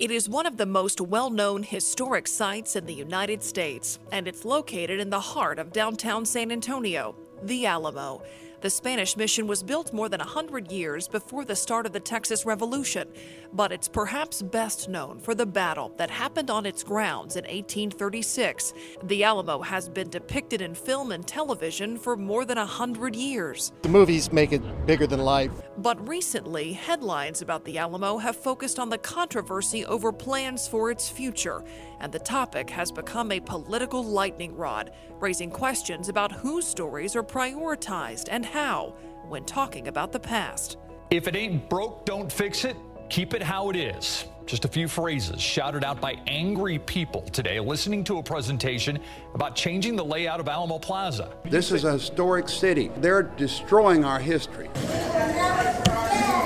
It 0.00 0.10
is 0.10 0.30
one 0.30 0.46
of 0.46 0.56
the 0.56 0.64
most 0.64 0.98
well 0.98 1.28
known 1.28 1.62
historic 1.62 2.26
sites 2.26 2.74
in 2.74 2.86
the 2.86 2.94
United 2.94 3.42
States, 3.42 3.98
and 4.10 4.26
it's 4.26 4.46
located 4.46 4.98
in 4.98 5.10
the 5.10 5.20
heart 5.20 5.58
of 5.58 5.74
downtown 5.74 6.24
San 6.24 6.50
Antonio, 6.50 7.14
the 7.42 7.66
Alamo. 7.66 8.22
The 8.60 8.68
Spanish 8.68 9.16
mission 9.16 9.46
was 9.46 9.62
built 9.62 9.94
more 9.94 10.10
than 10.10 10.18
100 10.18 10.70
years 10.70 11.08
before 11.08 11.46
the 11.46 11.56
start 11.56 11.86
of 11.86 11.92
the 11.94 12.00
Texas 12.00 12.44
Revolution, 12.44 13.08
but 13.54 13.72
it's 13.72 13.88
perhaps 13.88 14.42
best 14.42 14.86
known 14.86 15.18
for 15.18 15.34
the 15.34 15.46
battle 15.46 15.94
that 15.96 16.10
happened 16.10 16.50
on 16.50 16.66
its 16.66 16.82
grounds 16.82 17.36
in 17.36 17.44
1836. 17.44 18.74
The 19.04 19.24
Alamo 19.24 19.62
has 19.62 19.88
been 19.88 20.10
depicted 20.10 20.60
in 20.60 20.74
film 20.74 21.10
and 21.10 21.26
television 21.26 21.96
for 21.96 22.18
more 22.18 22.44
than 22.44 22.58
100 22.58 23.16
years. 23.16 23.72
The 23.80 23.88
movies 23.88 24.30
make 24.30 24.52
it 24.52 24.60
bigger 24.84 25.06
than 25.06 25.20
life. 25.20 25.52
But 25.78 26.06
recently, 26.06 26.74
headlines 26.74 27.40
about 27.40 27.64
the 27.64 27.78
Alamo 27.78 28.18
have 28.18 28.36
focused 28.36 28.78
on 28.78 28.90
the 28.90 28.98
controversy 28.98 29.86
over 29.86 30.12
plans 30.12 30.68
for 30.68 30.90
its 30.90 31.08
future, 31.08 31.64
and 32.00 32.12
the 32.12 32.18
topic 32.18 32.68
has 32.68 32.92
become 32.92 33.32
a 33.32 33.40
political 33.40 34.04
lightning 34.04 34.54
rod, 34.54 34.90
raising 35.18 35.50
questions 35.50 36.10
about 36.10 36.30
whose 36.30 36.66
stories 36.66 37.16
are 37.16 37.22
prioritized 37.22 38.28
and 38.30 38.49
how 38.50 38.94
when 39.28 39.44
talking 39.44 39.88
about 39.88 40.12
the 40.12 40.20
past. 40.20 40.76
If 41.10 41.28
it 41.28 41.36
ain't 41.36 41.68
broke, 41.68 42.04
don't 42.04 42.30
fix 42.30 42.64
it. 42.64 42.76
Keep 43.08 43.34
it 43.34 43.42
how 43.42 43.70
it 43.70 43.76
is. 43.76 44.26
Just 44.46 44.64
a 44.64 44.68
few 44.68 44.88
phrases 44.88 45.40
shouted 45.40 45.84
out 45.84 46.00
by 46.00 46.16
angry 46.26 46.78
people 46.80 47.22
today 47.22 47.60
listening 47.60 48.02
to 48.04 48.18
a 48.18 48.22
presentation 48.22 48.98
about 49.34 49.54
changing 49.54 49.94
the 49.94 50.04
layout 50.04 50.40
of 50.40 50.48
Alamo 50.48 50.78
Plaza. 50.78 51.32
This 51.44 51.70
is 51.70 51.84
a 51.84 51.92
historic 51.92 52.48
city. 52.48 52.90
They're 52.96 53.22
destroying 53.22 54.04
our 54.04 54.18
history. 54.18 54.68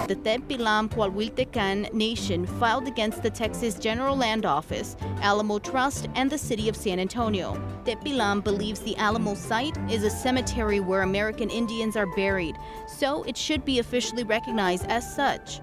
The 0.07 0.17
Tapilam 0.17 0.91
Coahuiltecan 0.91 1.95
Nation 1.95 2.45
filed 2.45 2.87
against 2.87 3.23
the 3.23 3.31
Texas 3.31 3.79
General 3.79 4.15
Land 4.15 4.45
Office, 4.45 4.97
Alamo 5.23 5.59
Trust, 5.59 6.11
and 6.15 6.29
the 6.29 6.37
city 6.37 6.69
of 6.69 6.77
San 6.77 6.99
Antonio. 6.99 7.55
Tapilam 7.87 8.45
believes 8.45 8.81
the 8.81 8.95
Alamo 8.99 9.35
site 9.35 9.79
is 9.91 10.03
a 10.03 10.11
cemetery 10.11 10.79
where 10.79 11.03
American 11.03 11.49
Indians 11.49 11.97
are 11.97 12.07
buried, 12.15 12.55
so 12.87 13.23
it 13.23 13.35
should 13.35 13.65
be 13.65 13.79
officially 13.79 14.25
recognized 14.25 14.85
as 14.89 15.15
such. 15.15 15.61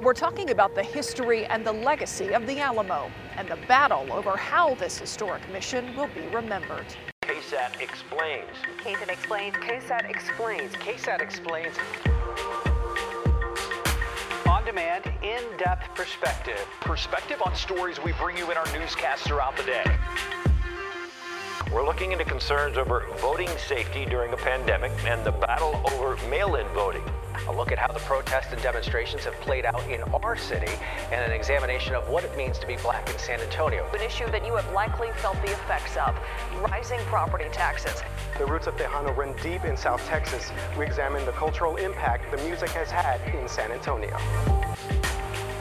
We're 0.00 0.14
talking 0.14 0.48
about 0.48 0.74
the 0.74 0.82
history 0.82 1.44
and 1.44 1.62
the 1.62 1.72
legacy 1.72 2.32
of 2.32 2.46
the 2.46 2.58
Alamo 2.58 3.10
and 3.36 3.48
the 3.48 3.58
battle 3.68 4.10
over 4.10 4.34
how 4.34 4.76
this 4.76 4.98
historic 4.98 5.46
mission 5.52 5.94
will 5.94 6.08
be 6.14 6.22
remembered. 6.34 6.86
KSAT 7.20 7.82
explains. 7.82 8.48
KSAT 8.78 9.10
explains. 9.10 9.54
KSAT 9.56 10.08
explains. 10.08 10.72
KSAT 10.72 11.20
explains. 11.20 11.76
On 14.60 14.66
demand, 14.66 15.10
in 15.22 15.56
depth 15.56 15.94
perspective. 15.94 16.66
Perspective 16.80 17.40
on 17.40 17.54
stories 17.54 17.98
we 17.98 18.12
bring 18.12 18.36
you 18.36 18.50
in 18.50 18.58
our 18.58 18.70
newscasts 18.78 19.26
throughout 19.26 19.56
the 19.56 19.62
day. 19.62 19.84
We're 21.72 21.86
looking 21.86 22.10
into 22.10 22.24
concerns 22.24 22.76
over 22.76 23.06
voting 23.18 23.48
safety 23.56 24.04
during 24.04 24.32
a 24.32 24.36
pandemic 24.36 24.90
and 25.04 25.24
the 25.24 25.30
battle 25.30 25.80
over 25.92 26.16
mail 26.28 26.56
in 26.56 26.66
voting. 26.74 27.04
A 27.46 27.52
look 27.52 27.70
at 27.70 27.78
how 27.78 27.86
the 27.92 28.00
protests 28.00 28.52
and 28.52 28.60
demonstrations 28.60 29.24
have 29.24 29.34
played 29.34 29.64
out 29.64 29.80
in 29.88 30.02
our 30.02 30.36
city 30.36 30.72
and 31.12 31.24
an 31.24 31.30
examination 31.30 31.94
of 31.94 32.08
what 32.08 32.24
it 32.24 32.36
means 32.36 32.58
to 32.58 32.66
be 32.66 32.74
black 32.78 33.08
in 33.08 33.16
San 33.20 33.40
Antonio. 33.40 33.86
An 33.94 34.00
issue 34.00 34.28
that 34.32 34.44
you 34.44 34.56
have 34.56 34.68
likely 34.72 35.12
felt 35.18 35.36
the 35.42 35.52
effects 35.52 35.96
of 35.96 36.18
rising 36.60 36.98
property 37.06 37.46
taxes. 37.52 38.02
The 38.36 38.46
roots 38.46 38.66
of 38.66 38.76
Tejano 38.76 39.16
run 39.16 39.36
deep 39.40 39.64
in 39.64 39.76
South 39.76 40.04
Texas. 40.08 40.50
We 40.76 40.84
examine 40.84 41.24
the 41.24 41.32
cultural 41.32 41.76
impact 41.76 42.32
the 42.32 42.42
music 42.42 42.70
has 42.70 42.90
had 42.90 43.20
in 43.32 43.46
San 43.46 43.70
Antonio. 43.70 44.18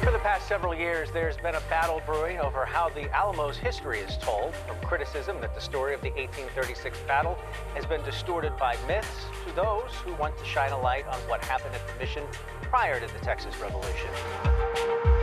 For 0.02 0.11
the 0.11 0.19
past 0.19 0.47
several 0.47 0.73
years, 0.73 1.11
there's 1.11 1.36
been 1.38 1.55
a 1.55 1.61
battle 1.69 2.02
brewing 2.05 2.39
over 2.39 2.64
how 2.64 2.88
the 2.88 3.14
Alamo's 3.14 3.58
history 3.58 4.00
is 4.00 4.17
told, 4.17 4.55
from 4.55 4.78
criticism 4.88 5.42
that 5.42 5.53
the 5.53 5.59
story 5.59 5.94
of 5.94 6.02
the 6.02 6.11
1836 6.11 6.97
battle 7.08 7.38
has 7.76 7.86
been 7.86 8.02
distorted 8.04 8.55
by 8.58 8.77
myths 8.88 9.26
to 9.45 9.54
those 9.55 9.92
who 10.05 10.14
want 10.14 10.38
to 10.38 10.45
shine 10.45 10.71
a 10.71 10.80
light 10.80 11.05
on 11.08 11.20
what 11.27 11.43
happened 11.43 11.76
at 11.76 11.86
the 11.86 11.93
mission 11.99 12.23
prior 12.61 12.99
to 12.99 13.14
the 13.14 13.20
Texas 13.20 13.59
Revolution. 13.59 15.18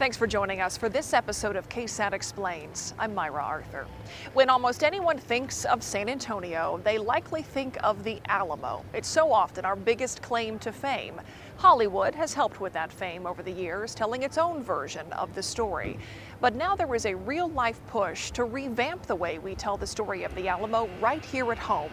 Thanks 0.00 0.16
for 0.16 0.26
joining 0.26 0.62
us 0.62 0.78
for 0.78 0.88
this 0.88 1.12
episode 1.12 1.56
of 1.56 1.68
KSAT 1.68 2.14
Explains. 2.14 2.94
I'm 2.98 3.14
Myra 3.14 3.42
Arthur. 3.42 3.86
When 4.32 4.48
almost 4.48 4.82
anyone 4.82 5.18
thinks 5.18 5.66
of 5.66 5.82
San 5.82 6.08
Antonio, 6.08 6.80
they 6.84 6.96
likely 6.96 7.42
think 7.42 7.76
of 7.84 8.02
the 8.02 8.18
Alamo. 8.26 8.82
It's 8.94 9.06
so 9.06 9.30
often 9.30 9.66
our 9.66 9.76
biggest 9.76 10.22
claim 10.22 10.58
to 10.60 10.72
fame. 10.72 11.20
Hollywood 11.58 12.14
has 12.14 12.32
helped 12.32 12.62
with 12.62 12.72
that 12.72 12.90
fame 12.90 13.26
over 13.26 13.42
the 13.42 13.52
years, 13.52 13.94
telling 13.94 14.22
its 14.22 14.38
own 14.38 14.62
version 14.62 15.04
of 15.12 15.34
the 15.34 15.42
story. 15.42 15.98
But 16.40 16.54
now 16.54 16.74
there 16.74 16.94
is 16.94 17.04
a 17.04 17.14
real 17.14 17.50
life 17.50 17.78
push 17.88 18.30
to 18.30 18.44
revamp 18.44 19.02
the 19.02 19.14
way 19.14 19.38
we 19.38 19.54
tell 19.54 19.76
the 19.76 19.86
story 19.86 20.22
of 20.22 20.34
the 20.34 20.48
Alamo 20.48 20.88
right 21.02 21.22
here 21.22 21.52
at 21.52 21.58
home 21.58 21.90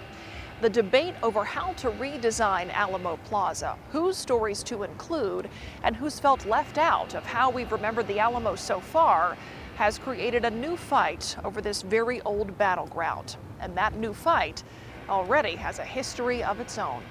the 0.62 0.70
debate 0.70 1.14
over 1.22 1.44
how 1.44 1.74
to 1.74 1.92
redesign 1.92 2.74
Alamo 2.74 3.18
Plaza, 3.26 3.78
whose 3.92 4.18
stories 4.18 4.64
to 4.64 4.84
include, 4.84 5.50
and 5.84 5.96
who's 5.96 6.20
felt 6.20 6.46
left 6.46 6.78
out 6.78 7.14
of 7.14 7.24
how 7.26 7.50
we've 7.50 7.72
remembered 7.72 8.08
the 8.08 8.20
Alamo 8.20 8.56
so 8.56 8.80
far, 8.80 9.38
has 9.76 10.00
created 10.00 10.46
a 10.46 10.50
new 10.50 10.76
fight 10.76 11.36
over 11.44 11.62
this 11.62 11.84
very 11.84 12.22
old 12.22 12.58
battleground. 12.58 13.38
And 13.60 13.78
that 13.78 13.96
new 13.96 14.14
fight 14.14 14.64
already 15.08 15.56
has 15.56 15.78
a 15.78 15.86
history 15.86 16.44
of 16.44 16.60
its 16.60 16.80
own. 16.80 17.04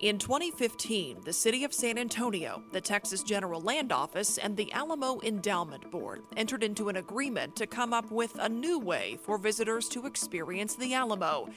In 0.00 0.18
2015, 0.18 1.18
the 1.26 1.32
City 1.34 1.62
of 1.62 1.74
San 1.74 1.98
Antonio, 1.98 2.62
the 2.72 2.80
Texas 2.80 3.22
General 3.22 3.60
Land 3.60 3.92
Office, 3.92 4.38
and 4.38 4.56
the 4.56 4.72
Alamo 4.72 5.20
Endowment 5.22 5.90
Board 5.90 6.22
entered 6.38 6.64
into 6.64 6.88
an 6.88 6.96
agreement 6.96 7.54
to 7.56 7.66
come 7.66 7.92
up 7.92 8.10
with 8.10 8.34
a 8.38 8.48
new 8.48 8.78
way 8.78 9.18
for 9.22 9.36
visitors 9.36 9.90
to 9.90 10.06
experience 10.06 10.74
the 10.74 10.94
Alamo. 10.94 11.50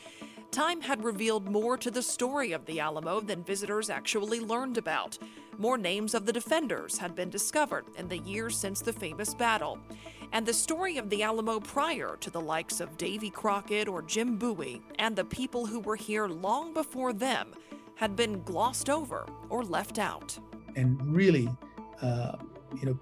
Time 0.51 0.81
had 0.81 1.05
revealed 1.05 1.49
more 1.49 1.77
to 1.77 1.89
the 1.89 2.01
story 2.01 2.51
of 2.51 2.65
the 2.65 2.81
Alamo 2.81 3.21
than 3.21 3.45
visitors 3.45 3.89
actually 3.89 4.41
learned 4.41 4.77
about. 4.77 5.17
More 5.57 5.77
names 5.77 6.13
of 6.13 6.25
the 6.25 6.33
defenders 6.33 6.97
had 6.97 7.15
been 7.15 7.29
discovered 7.29 7.85
in 7.97 8.09
the 8.09 8.17
years 8.17 8.57
since 8.57 8.81
the 8.81 8.91
famous 8.91 9.33
battle. 9.33 9.79
And 10.33 10.45
the 10.45 10.53
story 10.53 10.97
of 10.97 11.09
the 11.09 11.23
Alamo 11.23 11.61
prior 11.61 12.17
to 12.19 12.29
the 12.29 12.41
likes 12.41 12.81
of 12.81 12.97
Davy 12.97 13.29
Crockett 13.29 13.87
or 13.87 14.01
Jim 14.01 14.35
Bowie 14.35 14.81
and 14.99 15.15
the 15.15 15.23
people 15.23 15.65
who 15.65 15.79
were 15.79 15.95
here 15.95 16.27
long 16.27 16.73
before 16.73 17.13
them 17.13 17.53
had 17.95 18.15
been 18.15 18.43
glossed 18.43 18.89
over 18.89 19.25
or 19.49 19.63
left 19.63 19.99
out. 19.99 20.37
And 20.75 21.01
really, 21.13 21.49
uh, 22.01 22.37
you 22.79 22.85
know, 22.85 22.99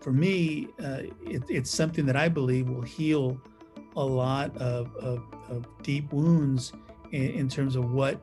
for 0.00 0.12
me, 0.12 0.68
uh, 0.82 1.02
it, 1.26 1.42
it's 1.48 1.70
something 1.70 2.06
that 2.06 2.16
I 2.16 2.28
believe 2.28 2.68
will 2.68 2.82
heal 2.82 3.40
a 3.96 4.04
lot 4.04 4.56
of, 4.56 4.94
of, 4.96 5.24
of 5.48 5.66
deep 5.82 6.12
wounds 6.12 6.72
in, 7.10 7.30
in, 7.30 7.48
terms 7.48 7.74
of 7.74 7.92
what, 7.92 8.20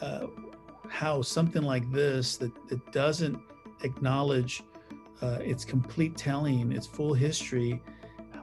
uh, 0.00 0.26
how 0.88 1.20
something 1.20 1.62
like 1.62 1.90
this 1.92 2.36
that, 2.38 2.52
that 2.68 2.92
doesn't 2.92 3.38
acknowledge 3.82 4.62
uh, 5.20 5.38
its 5.42 5.64
complete 5.64 6.16
telling, 6.16 6.72
its 6.72 6.86
full 6.86 7.12
history, 7.12 7.82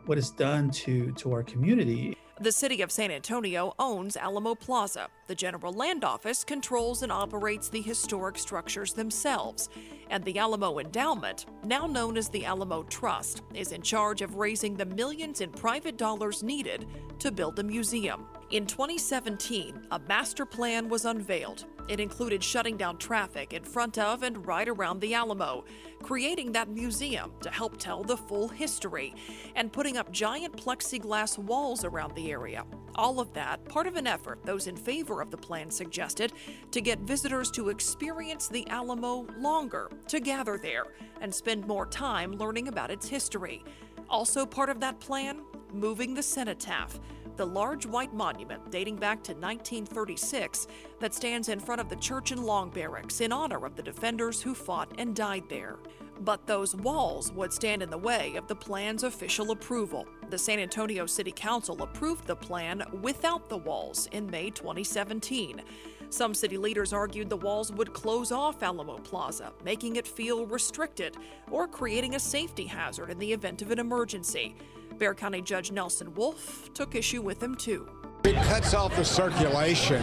what 0.05 0.17
it's 0.17 0.31
done 0.31 0.71
to 0.71 1.11
to 1.11 1.31
our 1.31 1.43
community. 1.43 2.17
The 2.41 2.53
city 2.53 2.81
of 2.81 2.89
San 2.89 3.11
Antonio 3.11 3.73
owns 3.79 4.15
Alamo 4.15 4.55
Plaza. 4.55 5.09
The 5.27 5.35
General 5.35 5.73
Land 5.73 6.05
Office 6.05 6.45
controls 6.45 7.03
and 7.03 7.11
operates 7.11 7.67
the 7.67 7.81
historic 7.81 8.37
structures 8.37 8.93
themselves. 8.93 9.67
And 10.09 10.23
the 10.23 10.39
Alamo 10.39 10.79
Endowment, 10.79 11.47
now 11.65 11.85
known 11.85 12.15
as 12.15 12.29
the 12.29 12.45
Alamo 12.45 12.83
Trust, 12.83 13.41
is 13.53 13.73
in 13.73 13.81
charge 13.81 14.21
of 14.21 14.35
raising 14.35 14.77
the 14.77 14.85
millions 14.85 15.41
in 15.41 15.49
private 15.51 15.97
dollars 15.97 16.41
needed 16.41 16.87
to 17.19 17.29
build 17.29 17.59
a 17.59 17.63
museum. 17.63 18.25
In 18.51 18.65
2017, 18.65 19.87
a 19.91 19.99
master 19.99 20.45
plan 20.45 20.87
was 20.87 21.03
unveiled. 21.03 21.65
It 21.89 21.99
included 21.99 22.43
shutting 22.43 22.77
down 22.77 22.97
traffic 22.97 23.51
in 23.51 23.63
front 23.63 23.97
of 23.97 24.21
and 24.21 24.45
right 24.45 24.69
around 24.69 25.01
the 25.01 25.15
Alamo, 25.15 25.65
creating 26.03 26.51
that 26.51 26.69
museum 26.69 27.31
to 27.41 27.49
help 27.49 27.77
tell 27.77 28.03
the 28.03 28.15
full 28.15 28.47
history, 28.47 29.15
and 29.55 29.73
putting 29.73 29.97
up 29.97 30.11
giant 30.11 30.55
plexiglass 30.55 31.39
walls 31.39 31.83
around 31.83 32.13
the 32.13 32.31
area. 32.31 32.63
All 32.93 33.19
of 33.19 33.33
that 33.33 33.65
part 33.65 33.87
of 33.87 33.95
an 33.95 34.05
effort 34.05 34.39
those 34.43 34.67
in 34.67 34.77
favor 34.77 35.19
of 35.19 35.31
the 35.31 35.37
plan 35.37 35.71
suggested 35.71 36.31
to 36.69 36.79
get 36.79 36.99
visitors 36.99 37.49
to 37.51 37.69
experience 37.69 38.47
the 38.47 38.67
Alamo 38.69 39.25
longer, 39.39 39.89
to 40.09 40.19
gather 40.19 40.59
there, 40.59 40.85
and 41.21 41.33
spend 41.33 41.65
more 41.65 41.87
time 41.87 42.33
learning 42.33 42.67
about 42.67 42.91
its 42.91 43.09
history. 43.09 43.63
Also, 44.07 44.45
part 44.45 44.69
of 44.69 44.79
that 44.79 44.99
plan, 44.99 45.41
moving 45.73 46.13
the 46.13 46.23
cenotaph 46.23 46.99
the 47.39 47.45
large 47.45 47.85
white 47.85 48.13
monument 48.13 48.69
dating 48.69 48.97
back 48.97 49.23
to 49.23 49.31
1936 49.31 50.67
that 50.99 51.13
stands 51.13 51.47
in 51.47 51.57
front 51.57 51.79
of 51.79 51.87
the 51.87 51.95
church 51.95 52.31
and 52.31 52.43
long 52.43 52.69
barracks 52.69 53.21
in 53.21 53.31
honor 53.31 53.65
of 53.65 53.77
the 53.77 53.81
defenders 53.81 54.41
who 54.41 54.53
fought 54.53 54.91
and 54.97 55.15
died 55.15 55.45
there. 55.47 55.77
But 56.19 56.45
those 56.45 56.75
walls 56.75 57.31
would 57.31 57.53
stand 57.53 57.81
in 57.81 57.89
the 57.89 57.97
way 57.97 58.35
of 58.35 58.49
the 58.49 58.57
plan's 58.57 59.03
official 59.03 59.51
approval. 59.51 60.05
The 60.29 60.37
San 60.37 60.59
Antonio 60.59 61.05
City 61.05 61.31
Council 61.33 61.81
approved 61.81 62.27
the 62.27 62.35
plan 62.35 62.83
without 63.01 63.47
the 63.47 63.59
walls 63.59 64.09
in 64.11 64.29
May 64.29 64.49
2017. 64.49 65.61
Some 66.09 66.33
city 66.33 66.57
leaders 66.57 66.91
argued 66.91 67.29
the 67.29 67.37
walls 67.37 67.71
would 67.71 67.93
close 67.93 68.33
off 68.33 68.61
Alamo 68.61 68.97
Plaza, 68.97 69.53
making 69.63 69.95
it 69.95 70.05
feel 70.05 70.45
restricted 70.45 71.15
or 71.49 71.69
creating 71.69 72.15
a 72.15 72.19
safety 72.19 72.65
hazard 72.65 73.09
in 73.09 73.17
the 73.17 73.31
event 73.31 73.61
of 73.61 73.71
an 73.71 73.79
emergency. 73.79 74.57
Bexar 74.99 75.15
County 75.15 75.41
Judge 75.41 75.71
Nelson 75.71 76.13
Wolff 76.13 76.71
took 76.73 76.93
issue 76.93 77.21
with 77.21 77.39
them 77.39 77.55
too. 77.55 77.87
It 78.25 78.35
cuts 78.35 78.73
off 78.73 78.93
the 78.97 79.05
circulation. 79.05 80.01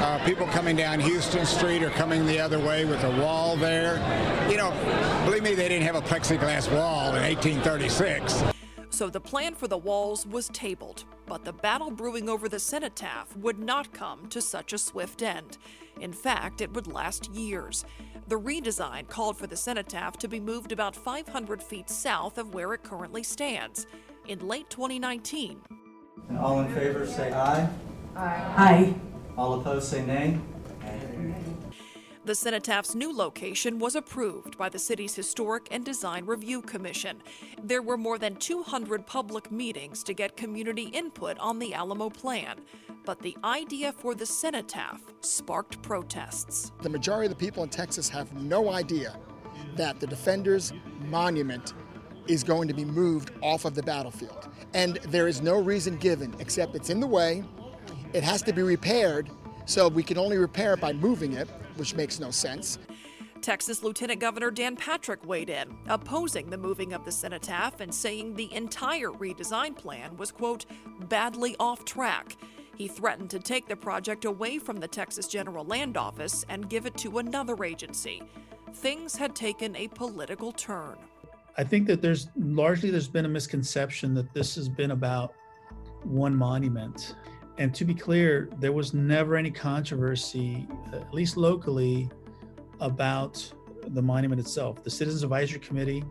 Uh, 0.00 0.22
people 0.24 0.46
coming 0.46 0.74
down 0.74 1.00
Houston 1.00 1.44
Street 1.44 1.82
or 1.82 1.90
coming 1.90 2.24
the 2.24 2.40
other 2.40 2.58
way 2.58 2.86
with 2.86 3.04
a 3.04 3.20
wall 3.20 3.56
there. 3.56 3.96
You 4.50 4.56
know, 4.56 4.70
believe 5.26 5.42
me, 5.42 5.54
they 5.54 5.68
didn't 5.68 5.84
have 5.84 5.94
a 5.94 6.00
plexiglass 6.00 6.72
wall 6.74 7.14
in 7.14 7.22
1836. 7.22 8.42
So 8.88 9.10
the 9.10 9.20
plan 9.20 9.54
for 9.54 9.68
the 9.68 9.76
walls 9.76 10.26
was 10.26 10.48
tabled, 10.48 11.04
but 11.26 11.44
the 11.44 11.52
battle 11.52 11.90
brewing 11.90 12.28
over 12.30 12.48
the 12.48 12.58
cenotaph 12.58 13.36
would 13.36 13.58
not 13.58 13.92
come 13.92 14.28
to 14.28 14.40
such 14.40 14.72
a 14.72 14.78
swift 14.78 15.22
end. 15.22 15.58
In 16.00 16.12
fact, 16.12 16.62
it 16.62 16.72
would 16.72 16.86
last 16.86 17.30
years. 17.32 17.84
The 18.28 18.40
redesign 18.40 19.08
called 19.08 19.36
for 19.36 19.46
the 19.46 19.56
cenotaph 19.56 20.16
to 20.18 20.28
be 20.28 20.40
moved 20.40 20.72
about 20.72 20.96
500 20.96 21.62
feet 21.62 21.90
south 21.90 22.38
of 22.38 22.54
where 22.54 22.72
it 22.72 22.82
currently 22.82 23.22
stands. 23.22 23.86
In 24.28 24.46
late 24.46 24.68
2019, 24.68 25.60
and 26.28 26.38
all 26.38 26.60
in 26.60 26.72
favor 26.74 27.06
say 27.06 27.32
aye. 27.32 27.68
Aye. 28.14 28.54
Aye. 28.56 28.94
All 29.38 29.58
opposed 29.58 29.88
say 29.88 30.04
nay. 30.04 30.38
The 32.26 32.34
Cenotaph's 32.34 32.94
new 32.94 33.10
location 33.16 33.78
was 33.78 33.94
approved 33.94 34.58
by 34.58 34.68
the 34.68 34.78
city's 34.78 35.14
Historic 35.14 35.68
and 35.70 35.82
Design 35.82 36.26
Review 36.26 36.60
Commission. 36.60 37.22
There 37.64 37.80
were 37.80 37.96
more 37.96 38.18
than 38.18 38.36
200 38.36 39.06
public 39.06 39.50
meetings 39.50 40.02
to 40.02 40.12
get 40.12 40.36
community 40.36 40.88
input 40.88 41.38
on 41.38 41.58
the 41.58 41.72
Alamo 41.72 42.10
plan. 42.10 42.58
But 43.06 43.22
the 43.22 43.34
idea 43.44 43.92
for 43.92 44.14
the 44.14 44.26
cenotaph 44.26 45.00
sparked 45.22 45.80
protests. 45.80 46.70
The 46.82 46.90
majority 46.90 47.32
of 47.32 47.38
the 47.38 47.42
people 47.42 47.62
in 47.62 47.70
Texas 47.70 48.10
have 48.10 48.30
no 48.34 48.68
idea 48.72 49.16
that 49.76 49.98
the 49.98 50.06
Defenders 50.06 50.74
Monument 51.06 51.72
is 52.28 52.44
going 52.44 52.68
to 52.68 52.74
be 52.74 52.84
moved 52.84 53.32
off 53.42 53.64
of 53.64 53.74
the 53.74 53.82
battlefield. 53.82 54.48
And 54.74 54.96
there 55.08 55.28
is 55.28 55.42
no 55.42 55.60
reason 55.60 55.96
given 55.96 56.34
except 56.38 56.74
it's 56.76 56.90
in 56.90 57.00
the 57.00 57.06
way, 57.06 57.44
it 58.12 58.22
has 58.22 58.42
to 58.42 58.52
be 58.52 58.62
repaired, 58.62 59.30
so 59.66 59.88
we 59.88 60.02
can 60.02 60.16
only 60.16 60.38
repair 60.38 60.74
it 60.74 60.80
by 60.80 60.92
moving 60.92 61.34
it, 61.34 61.48
which 61.76 61.94
makes 61.94 62.18
no 62.18 62.30
sense. 62.30 62.78
Texas 63.40 63.82
Lieutenant 63.82 64.20
Governor 64.20 64.50
Dan 64.50 64.76
Patrick 64.76 65.24
weighed 65.24 65.50
in, 65.50 65.76
opposing 65.86 66.50
the 66.50 66.58
moving 66.58 66.92
of 66.92 67.04
the 67.04 67.12
cenotaph 67.12 67.80
and 67.80 67.94
saying 67.94 68.34
the 68.34 68.52
entire 68.52 69.10
redesign 69.10 69.76
plan 69.76 70.16
was, 70.16 70.32
quote, 70.32 70.66
badly 71.08 71.54
off 71.60 71.84
track. 71.84 72.36
He 72.76 72.88
threatened 72.88 73.30
to 73.30 73.38
take 73.38 73.68
the 73.68 73.76
project 73.76 74.24
away 74.24 74.58
from 74.58 74.78
the 74.78 74.88
Texas 74.88 75.28
General 75.28 75.64
Land 75.64 75.96
Office 75.96 76.44
and 76.48 76.68
give 76.68 76.86
it 76.86 76.96
to 76.98 77.18
another 77.18 77.64
agency. 77.64 78.22
Things 78.74 79.16
had 79.16 79.34
taken 79.34 79.74
a 79.76 79.88
political 79.88 80.52
turn. 80.52 80.96
I 81.58 81.64
think 81.64 81.88
that 81.88 82.00
there's 82.00 82.28
largely 82.36 82.88
there's 82.90 83.08
been 83.08 83.24
a 83.24 83.28
misconception 83.28 84.14
that 84.14 84.32
this 84.32 84.54
has 84.54 84.68
been 84.68 84.92
about 84.92 85.34
one 86.04 86.34
monument. 86.34 87.16
And 87.58 87.74
to 87.74 87.84
be 87.84 87.94
clear, 87.94 88.48
there 88.60 88.70
was 88.70 88.94
never 88.94 89.34
any 89.34 89.50
controversy, 89.50 90.68
at 90.92 91.12
least 91.12 91.36
locally, 91.36 92.08
about 92.78 93.52
the 93.88 94.00
monument 94.00 94.40
itself. 94.40 94.84
The 94.84 94.90
Citizens 94.90 95.24
Advisory 95.24 95.58
Committee 95.58 96.04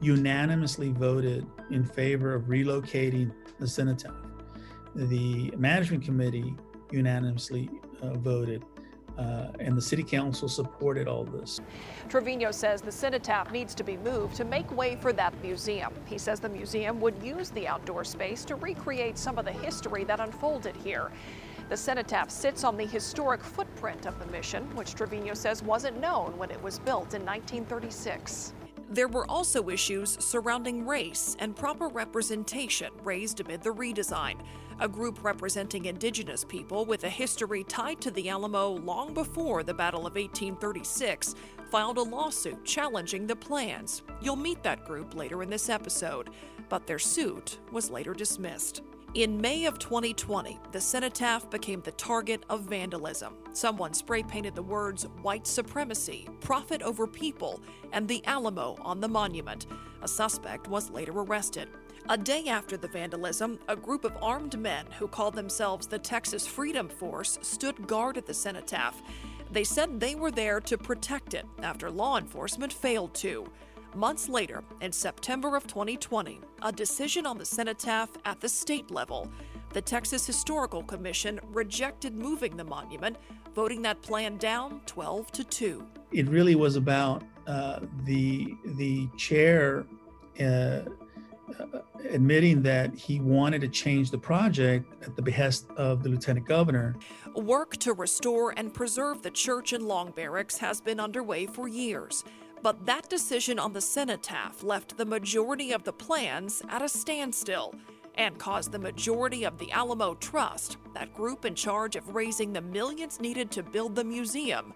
unanimously 0.00 0.92
voted 0.92 1.46
in 1.70 1.84
favor 1.84 2.34
of 2.34 2.44
relocating 2.44 3.30
the 3.60 3.68
cenotaph. 3.68 4.14
The 4.94 5.50
Management 5.58 6.04
Committee 6.04 6.54
unanimously 6.90 7.68
uh, 8.00 8.14
voted 8.14 8.64
uh, 9.18 9.48
and 9.60 9.76
the 9.76 9.82
city 9.82 10.02
council 10.02 10.48
supported 10.48 11.08
all 11.08 11.24
this. 11.24 11.60
Trevino 12.08 12.50
says 12.50 12.80
the 12.80 12.92
cenotaph 12.92 13.50
needs 13.52 13.74
to 13.74 13.84
be 13.84 13.96
moved 13.98 14.36
to 14.36 14.44
make 14.44 14.70
way 14.76 14.96
for 14.96 15.12
that 15.12 15.34
museum. 15.42 15.92
He 16.06 16.18
says 16.18 16.40
the 16.40 16.48
museum 16.48 17.00
would 17.00 17.22
use 17.22 17.50
the 17.50 17.66
outdoor 17.66 18.04
space 18.04 18.44
to 18.46 18.56
recreate 18.56 19.18
some 19.18 19.38
of 19.38 19.44
the 19.44 19.52
history 19.52 20.04
that 20.04 20.20
unfolded 20.20 20.76
here. 20.76 21.10
The 21.68 21.76
cenotaph 21.76 22.30
sits 22.30 22.62
on 22.62 22.76
the 22.76 22.86
historic 22.86 23.42
footprint 23.42 24.06
of 24.06 24.18
the 24.20 24.26
mission, 24.26 24.62
which 24.76 24.94
Trevino 24.94 25.34
says 25.34 25.62
wasn't 25.62 26.00
known 26.00 26.36
when 26.38 26.50
it 26.50 26.62
was 26.62 26.78
built 26.78 27.14
in 27.14 27.24
1936. 27.24 28.54
There 28.88 29.08
were 29.08 29.28
also 29.28 29.68
issues 29.68 30.16
surrounding 30.24 30.86
race 30.86 31.36
and 31.40 31.56
proper 31.56 31.88
representation 31.88 32.92
raised 33.02 33.40
amid 33.40 33.62
the 33.62 33.74
redesign. 33.74 34.36
A 34.78 34.88
group 34.88 35.24
representing 35.24 35.86
indigenous 35.86 36.44
people 36.44 36.84
with 36.84 37.04
a 37.04 37.08
history 37.08 37.64
tied 37.64 37.98
to 38.02 38.10
the 38.10 38.28
Alamo 38.28 38.72
long 38.72 39.14
before 39.14 39.62
the 39.62 39.72
Battle 39.72 40.00
of 40.00 40.16
1836 40.16 41.34
filed 41.70 41.96
a 41.96 42.02
lawsuit 42.02 42.62
challenging 42.62 43.26
the 43.26 43.34
plans. 43.34 44.02
You'll 44.20 44.36
meet 44.36 44.62
that 44.64 44.84
group 44.84 45.14
later 45.14 45.42
in 45.42 45.48
this 45.48 45.70
episode, 45.70 46.28
but 46.68 46.86
their 46.86 46.98
suit 46.98 47.58
was 47.72 47.90
later 47.90 48.12
dismissed. 48.12 48.82
In 49.14 49.40
May 49.40 49.64
of 49.64 49.78
2020, 49.78 50.58
the 50.72 50.80
cenotaph 50.80 51.48
became 51.48 51.80
the 51.80 51.92
target 51.92 52.44
of 52.50 52.64
vandalism. 52.64 53.38
Someone 53.54 53.94
spray 53.94 54.22
painted 54.22 54.54
the 54.54 54.62
words 54.62 55.04
white 55.22 55.46
supremacy, 55.46 56.28
profit 56.40 56.82
over 56.82 57.06
people, 57.06 57.62
and 57.94 58.06
the 58.06 58.22
Alamo 58.26 58.76
on 58.82 59.00
the 59.00 59.08
monument. 59.08 59.68
A 60.02 60.08
suspect 60.08 60.68
was 60.68 60.90
later 60.90 61.12
arrested. 61.12 61.70
A 62.08 62.16
day 62.16 62.46
after 62.46 62.76
the 62.76 62.86
vandalism, 62.86 63.58
a 63.66 63.74
group 63.74 64.04
of 64.04 64.16
armed 64.22 64.56
men 64.60 64.86
who 64.96 65.08
called 65.08 65.34
themselves 65.34 65.88
the 65.88 65.98
Texas 65.98 66.46
Freedom 66.46 66.88
Force 66.88 67.36
stood 67.42 67.88
guard 67.88 68.16
at 68.16 68.26
the 68.26 68.32
cenotaph. 68.32 69.02
They 69.50 69.64
said 69.64 69.98
they 69.98 70.14
were 70.14 70.30
there 70.30 70.60
to 70.60 70.78
protect 70.78 71.34
it 71.34 71.44
after 71.62 71.90
law 71.90 72.16
enforcement 72.16 72.72
failed 72.72 73.12
to. 73.14 73.50
Months 73.96 74.28
later, 74.28 74.62
in 74.80 74.92
September 74.92 75.56
of 75.56 75.66
2020, 75.66 76.40
a 76.62 76.70
decision 76.70 77.26
on 77.26 77.38
the 77.38 77.44
cenotaph 77.44 78.10
at 78.24 78.40
the 78.40 78.48
state 78.48 78.88
level. 78.92 79.28
The 79.72 79.82
Texas 79.82 80.24
Historical 80.24 80.84
Commission 80.84 81.40
rejected 81.48 82.14
moving 82.14 82.56
the 82.56 82.64
monument, 82.64 83.16
voting 83.52 83.82
that 83.82 84.00
plan 84.02 84.36
down 84.36 84.80
12 84.86 85.32
to 85.32 85.42
2. 85.42 85.86
It 86.12 86.28
really 86.28 86.54
was 86.54 86.76
about 86.76 87.24
uh, 87.48 87.80
the 88.04 88.54
the 88.76 89.08
chair 89.16 89.86
uh, 90.40 90.82
admitting 92.10 92.62
that 92.62 92.94
he 92.94 93.20
wanted 93.20 93.60
to 93.60 93.68
change 93.68 94.10
the 94.10 94.18
project 94.18 94.92
at 95.02 95.16
the 95.16 95.22
behest 95.22 95.68
of 95.76 96.02
the 96.02 96.08
lieutenant 96.08 96.46
governor. 96.46 96.96
Work 97.34 97.76
to 97.78 97.92
restore 97.92 98.54
and 98.56 98.72
preserve 98.72 99.22
the 99.22 99.30
church 99.30 99.72
in 99.72 99.86
Long 99.86 100.10
Barracks 100.10 100.58
has 100.58 100.80
been 100.80 101.00
underway 101.00 101.46
for 101.46 101.68
years. 101.68 102.24
But 102.62 102.86
that 102.86 103.08
decision 103.08 103.58
on 103.58 103.72
the 103.72 103.80
cenotaph 103.80 104.62
left 104.62 104.96
the 104.96 105.04
majority 105.04 105.72
of 105.72 105.84
the 105.84 105.92
plans 105.92 106.62
at 106.68 106.82
a 106.82 106.88
standstill 106.88 107.74
and 108.16 108.38
caused 108.38 108.72
the 108.72 108.78
majority 108.78 109.44
of 109.44 109.58
the 109.58 109.70
Alamo 109.72 110.14
Trust, 110.14 110.78
that 110.94 111.12
group 111.12 111.44
in 111.44 111.54
charge 111.54 111.96
of 111.96 112.14
raising 112.14 112.52
the 112.52 112.62
millions 112.62 113.20
needed 113.20 113.50
to 113.50 113.62
build 113.62 113.94
the 113.94 114.04
museum, 114.04 114.72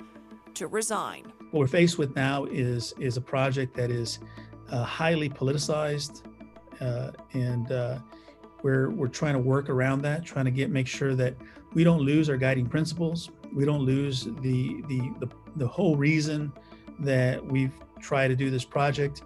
to 0.54 0.66
resign. 0.66 1.32
What 1.50 1.60
we're 1.60 1.66
faced 1.66 1.96
with 1.98 2.14
now 2.14 2.44
is, 2.44 2.92
is 2.98 3.16
a 3.16 3.20
project 3.20 3.74
that 3.76 3.90
is 3.90 4.18
uh, 4.70 4.84
highly 4.84 5.28
politicized, 5.28 6.22
uh, 6.80 7.10
and 7.32 7.72
uh, 7.72 7.98
we're, 8.62 8.90
we're 8.90 9.08
trying 9.08 9.34
to 9.34 9.38
work 9.40 9.68
around 9.68 10.02
that, 10.02 10.24
trying 10.24 10.44
to 10.44 10.50
get 10.50 10.70
make 10.70 10.86
sure 10.86 11.14
that 11.14 11.34
we 11.72 11.84
don't 11.84 12.00
lose 12.00 12.28
our 12.28 12.36
guiding 12.36 12.66
principles, 12.66 13.30
we 13.54 13.64
don't 13.64 13.82
lose 13.82 14.24
the, 14.40 14.82
the, 14.88 15.10
the, 15.20 15.28
the 15.56 15.66
whole 15.66 15.96
reason 15.96 16.52
that 16.98 17.44
we've 17.44 17.72
tried 18.00 18.28
to 18.28 18.36
do 18.36 18.50
this 18.50 18.64
project. 18.64 19.22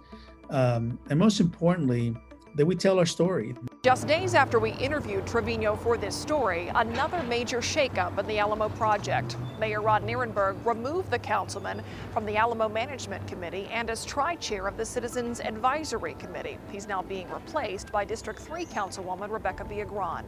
Um, 0.49 0.99
and 1.09 1.17
most 1.17 1.39
importantly, 1.39 2.15
that 2.55 2.65
we 2.65 2.75
tell 2.75 2.97
our 2.99 3.05
story. 3.05 3.55
Just 3.83 4.07
days 4.07 4.33
after 4.33 4.59
we 4.59 4.71
interviewed 4.71 5.27
Trevino 5.27 5.75
for 5.75 5.97
this 5.97 6.15
story, 6.15 6.71
another 6.73 7.21
major 7.23 7.59
shakeup 7.59 8.17
in 8.17 8.25
the 8.25 8.39
Alamo 8.39 8.69
project. 8.69 9.37
Mayor 9.59 9.81
Ron 9.81 10.03
Nirenberg 10.03 10.55
removed 10.65 11.11
the 11.11 11.19
councilman 11.19 11.83
from 12.13 12.25
the 12.25 12.35
Alamo 12.35 12.67
Management 12.67 13.27
Committee 13.27 13.67
and 13.71 13.89
as 13.89 14.03
tri-chair 14.03 14.67
of 14.67 14.77
the 14.77 14.85
Citizens 14.85 15.39
Advisory 15.39 16.15
Committee. 16.15 16.57
He's 16.71 16.87
now 16.87 17.03
being 17.03 17.29
replaced 17.29 17.91
by 17.91 18.05
District 18.05 18.39
3 18.39 18.65
Councilwoman 18.65 19.29
Rebecca 19.29 19.63
Viagran. 19.65 20.23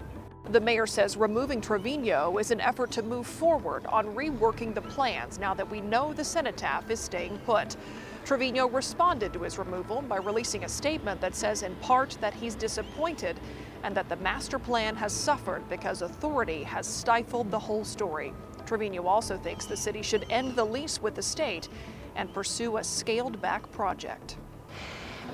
The 0.50 0.62
mayor 0.62 0.88
says 0.88 1.18
removing 1.18 1.60
Trevino 1.60 2.38
is 2.38 2.52
an 2.52 2.62
effort 2.62 2.90
to 2.92 3.02
move 3.02 3.28
forward 3.28 3.86
on 3.88 4.06
reworking 4.16 4.74
the 4.74 4.82
plans 4.82 5.40
now 5.40 5.54
that 5.54 5.70
we 5.70 5.82
know 5.82 6.14
the 6.14 6.24
cenotaph 6.24 6.90
is 6.90 7.02
staying 7.02 7.38
put. 7.40 7.76
Trevino 8.28 8.68
responded 8.68 9.32
to 9.32 9.44
his 9.44 9.58
removal 9.58 10.02
by 10.02 10.18
releasing 10.18 10.66
a 10.66 10.68
statement 10.68 11.22
that 11.22 11.34
says 11.34 11.64
in 11.64 11.74
part 11.76 12.18
that 12.20 12.34
he's 12.34 12.56
disappointed 12.56 13.40
and 13.84 13.96
that 13.96 14.10
the 14.10 14.18
master 14.18 14.60
plan 14.60 14.98
has 14.98 15.14
suffered 15.14 15.64
because 15.70 16.02
authority 16.02 16.62
has 16.64 16.86
stifled 16.86 17.50
the 17.50 17.58
whole 17.58 17.86
story. 17.86 18.34
Trevino 18.66 19.08
also 19.08 19.38
thinks 19.38 19.66
the 19.66 19.78
city 19.78 20.02
should 20.02 20.26
end 20.30 20.58
the 20.58 20.66
lease 20.66 21.02
with 21.02 21.16
the 21.16 21.22
state 21.22 21.70
and 22.18 22.34
pursue 22.34 22.76
a 22.76 22.84
scaled 22.84 23.42
back 23.42 23.72
project. 23.72 24.36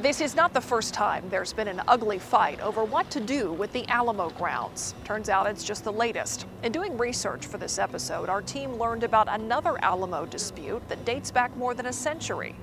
This 0.02 0.22
is 0.22 0.36
not 0.36 0.54
the 0.54 0.62
first 0.62 0.94
time 0.94 1.28
there's 1.30 1.54
been 1.54 1.68
an 1.68 1.82
ugly 1.88 2.20
fight 2.20 2.60
over 2.62 2.84
what 2.84 3.10
to 3.10 3.20
do 3.20 3.54
with 3.54 3.74
the 3.74 3.88
Alamo 3.88 4.30
grounds. 4.32 4.94
Turns 5.04 5.30
out 5.30 5.48
it's 5.48 5.64
just 5.64 5.84
the 5.84 5.94
latest. 5.94 6.46
In 6.62 6.72
doing 6.72 6.96
research 6.98 7.48
for 7.48 7.58
this 7.58 7.80
episode, 7.80 8.30
our 8.30 8.44
team 8.44 8.74
learned 8.74 9.04
about 9.04 9.28
another 9.30 9.84
Alamo 9.84 10.28
dispute 10.28 10.88
that 10.90 11.06
dates 11.06 11.32
back 11.32 11.56
more 11.58 11.74
than 11.74 11.88
a 11.88 11.94
century. 11.94 12.56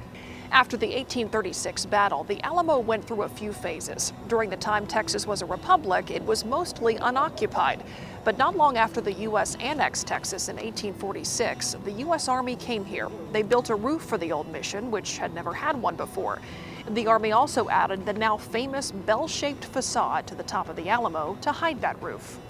After 0.52 0.76
the 0.76 0.86
1836 0.86 1.86
battle, 1.86 2.24
the 2.24 2.44
Alamo 2.44 2.80
went 2.80 3.04
through 3.04 3.22
a 3.22 3.28
few 3.28 3.52
phases. 3.52 4.12
During 4.26 4.50
the 4.50 4.56
time 4.56 4.84
Texas 4.84 5.24
was 5.24 5.42
a 5.42 5.46
republic, 5.46 6.10
it 6.10 6.24
was 6.24 6.44
mostly 6.44 6.96
unoccupied. 6.96 7.84
But 8.24 8.36
not 8.36 8.56
long 8.56 8.76
after 8.76 9.00
the 9.00 9.12
U.S. 9.12 9.56
annexed 9.60 10.08
Texas 10.08 10.48
in 10.48 10.56
1846, 10.56 11.76
the 11.84 11.92
U.S. 11.92 12.26
Army 12.26 12.56
came 12.56 12.84
here. 12.84 13.08
They 13.30 13.42
built 13.42 13.70
a 13.70 13.76
roof 13.76 14.02
for 14.02 14.18
the 14.18 14.32
old 14.32 14.50
mission, 14.50 14.90
which 14.90 15.18
had 15.18 15.32
never 15.34 15.54
had 15.54 15.80
one 15.80 15.94
before. 15.94 16.40
The 16.88 17.06
Army 17.06 17.30
also 17.30 17.68
added 17.68 18.04
the 18.04 18.12
now 18.12 18.36
famous 18.36 18.90
bell 18.90 19.28
shaped 19.28 19.66
facade 19.66 20.26
to 20.26 20.34
the 20.34 20.42
top 20.42 20.68
of 20.68 20.74
the 20.74 20.88
Alamo 20.88 21.38
to 21.42 21.52
hide 21.52 21.80
that 21.82 22.02
roof. 22.02 22.40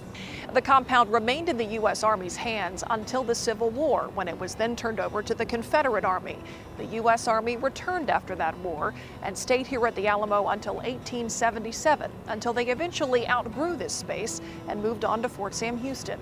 The 0.53 0.61
compound 0.61 1.13
remained 1.13 1.47
in 1.49 1.57
the 1.57 1.65
U.S. 1.65 2.03
Army's 2.03 2.35
hands 2.35 2.83
until 2.89 3.23
the 3.23 3.35
Civil 3.35 3.69
War, 3.69 4.09
when 4.15 4.27
it 4.27 4.37
was 4.37 4.55
then 4.55 4.75
turned 4.75 4.99
over 4.99 5.21
to 5.23 5.33
the 5.33 5.45
Confederate 5.45 6.03
Army. 6.03 6.37
The 6.77 6.85
U.S. 6.85 7.27
Army 7.27 7.55
returned 7.55 8.09
after 8.09 8.35
that 8.35 8.57
war 8.57 8.93
and 9.23 9.37
stayed 9.37 9.67
here 9.67 9.87
at 9.87 9.95
the 9.95 10.07
Alamo 10.07 10.47
until 10.49 10.75
1877, 10.75 12.11
until 12.27 12.53
they 12.53 12.65
eventually 12.65 13.27
outgrew 13.29 13.77
this 13.77 13.93
space 13.93 14.41
and 14.67 14.83
moved 14.83 15.05
on 15.05 15.21
to 15.21 15.29
Fort 15.29 15.53
Sam 15.53 15.77
Houston. 15.77 16.19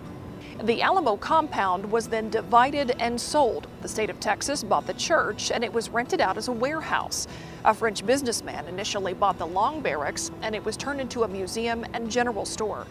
The 0.63 0.81
Alamo 0.81 1.15
compound 1.15 1.89
was 1.89 2.09
then 2.09 2.29
divided 2.29 2.91
and 2.99 3.19
sold. 3.19 3.67
The 3.81 3.87
state 3.87 4.09
of 4.09 4.19
Texas 4.19 4.61
bought 4.61 4.85
the 4.85 4.93
church 4.93 5.51
and 5.51 5.63
it 5.63 5.71
was 5.71 5.89
rented 5.89 6.19
out 6.19 6.37
as 6.37 6.49
a 6.49 6.51
warehouse. 6.51 7.27
A 7.63 7.73
French 7.73 8.05
businessman 8.05 8.67
initially 8.67 9.13
bought 9.13 9.37
the 9.37 9.47
long 9.47 9.81
barracks 9.81 10.31
and 10.41 10.53
it 10.53 10.65
was 10.65 10.75
turned 10.75 10.99
into 10.99 11.23
a 11.23 11.27
museum 11.29 11.85
and 11.93 12.11
general 12.11 12.43
store. 12.43 12.85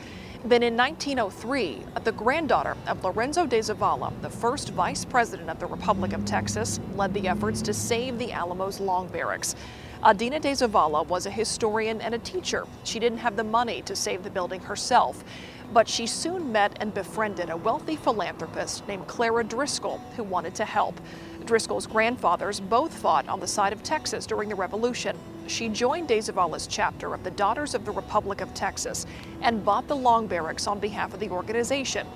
Then 0.45 0.63
in 0.63 0.77
1903, 0.77 1.83
the 2.05 2.13
granddaughter 2.13 2.77
of 2.87 3.03
Lorenzo 3.03 3.45
de 3.45 3.59
Zavala, 3.59 4.13
the 4.23 4.31
first 4.31 4.71
vice 4.71 5.05
president 5.05 5.51
of 5.51 5.59
the 5.59 5.67
Republic 5.67 6.13
of 6.13 6.25
Texas, 6.25 6.79
led 6.95 7.13
the 7.13 7.27
efforts 7.27 7.61
to 7.63 7.75
save 7.75 8.19
the 8.19 8.33
Alamo's 8.33 8.79
long 8.79 9.09
barracks. 9.09 9.57
Adina 10.05 10.39
de 10.39 10.53
Zavala 10.53 11.05
was 11.09 11.27
a 11.27 11.31
historian 11.31 12.01
and 12.01 12.15
a 12.15 12.21
teacher. 12.21 12.69
She 12.85 13.01
didn't 13.01 13.19
have 13.19 13.35
the 13.35 13.43
money 13.43 13.83
to 13.83 13.97
save 13.97 14.23
the 14.23 14.31
building 14.31 14.61
herself, 14.61 15.25
but 15.73 15.89
she 15.89 16.07
soon 16.07 16.53
met 16.53 16.77
and 16.81 16.95
befriended 16.95 17.51
a 17.51 17.57
wealthy 17.57 17.97
philanthropist 17.97 18.87
named 18.87 19.09
Clara 19.09 19.43
Driscoll 19.43 19.99
who 20.15 20.23
wanted 20.23 20.55
to 20.55 20.65
help. 20.65 21.01
Driscoll's 21.47 21.89
grandfathers 21.89 22.61
both 22.61 22.97
fought 22.97 23.29
on 23.29 23.41
the 23.41 23.47
side 23.49 23.73
of 23.73 23.83
Texas 23.83 24.25
during 24.25 24.49
the 24.49 24.55
Revolution. 24.55 25.19
She 25.49 25.71
joined 25.71 26.09
De 26.09 26.19
Zavala's 26.19 26.67
chapter 26.67 27.15
of 27.15 27.25
the 27.25 27.31
Daughters 27.31 27.75
of 27.75 27.87
the 27.87 27.91
Republic 27.91 28.43
of 28.43 28.53
Texas 28.53 29.07
and 29.41 29.65
bought 29.65 29.89
the 29.89 29.97
Long 29.97 30.27
Barracks 30.27 30.67
on 30.67 30.79
behalf 30.79 31.15
of 31.15 31.21
the 31.21 31.31
organization. 31.31 32.07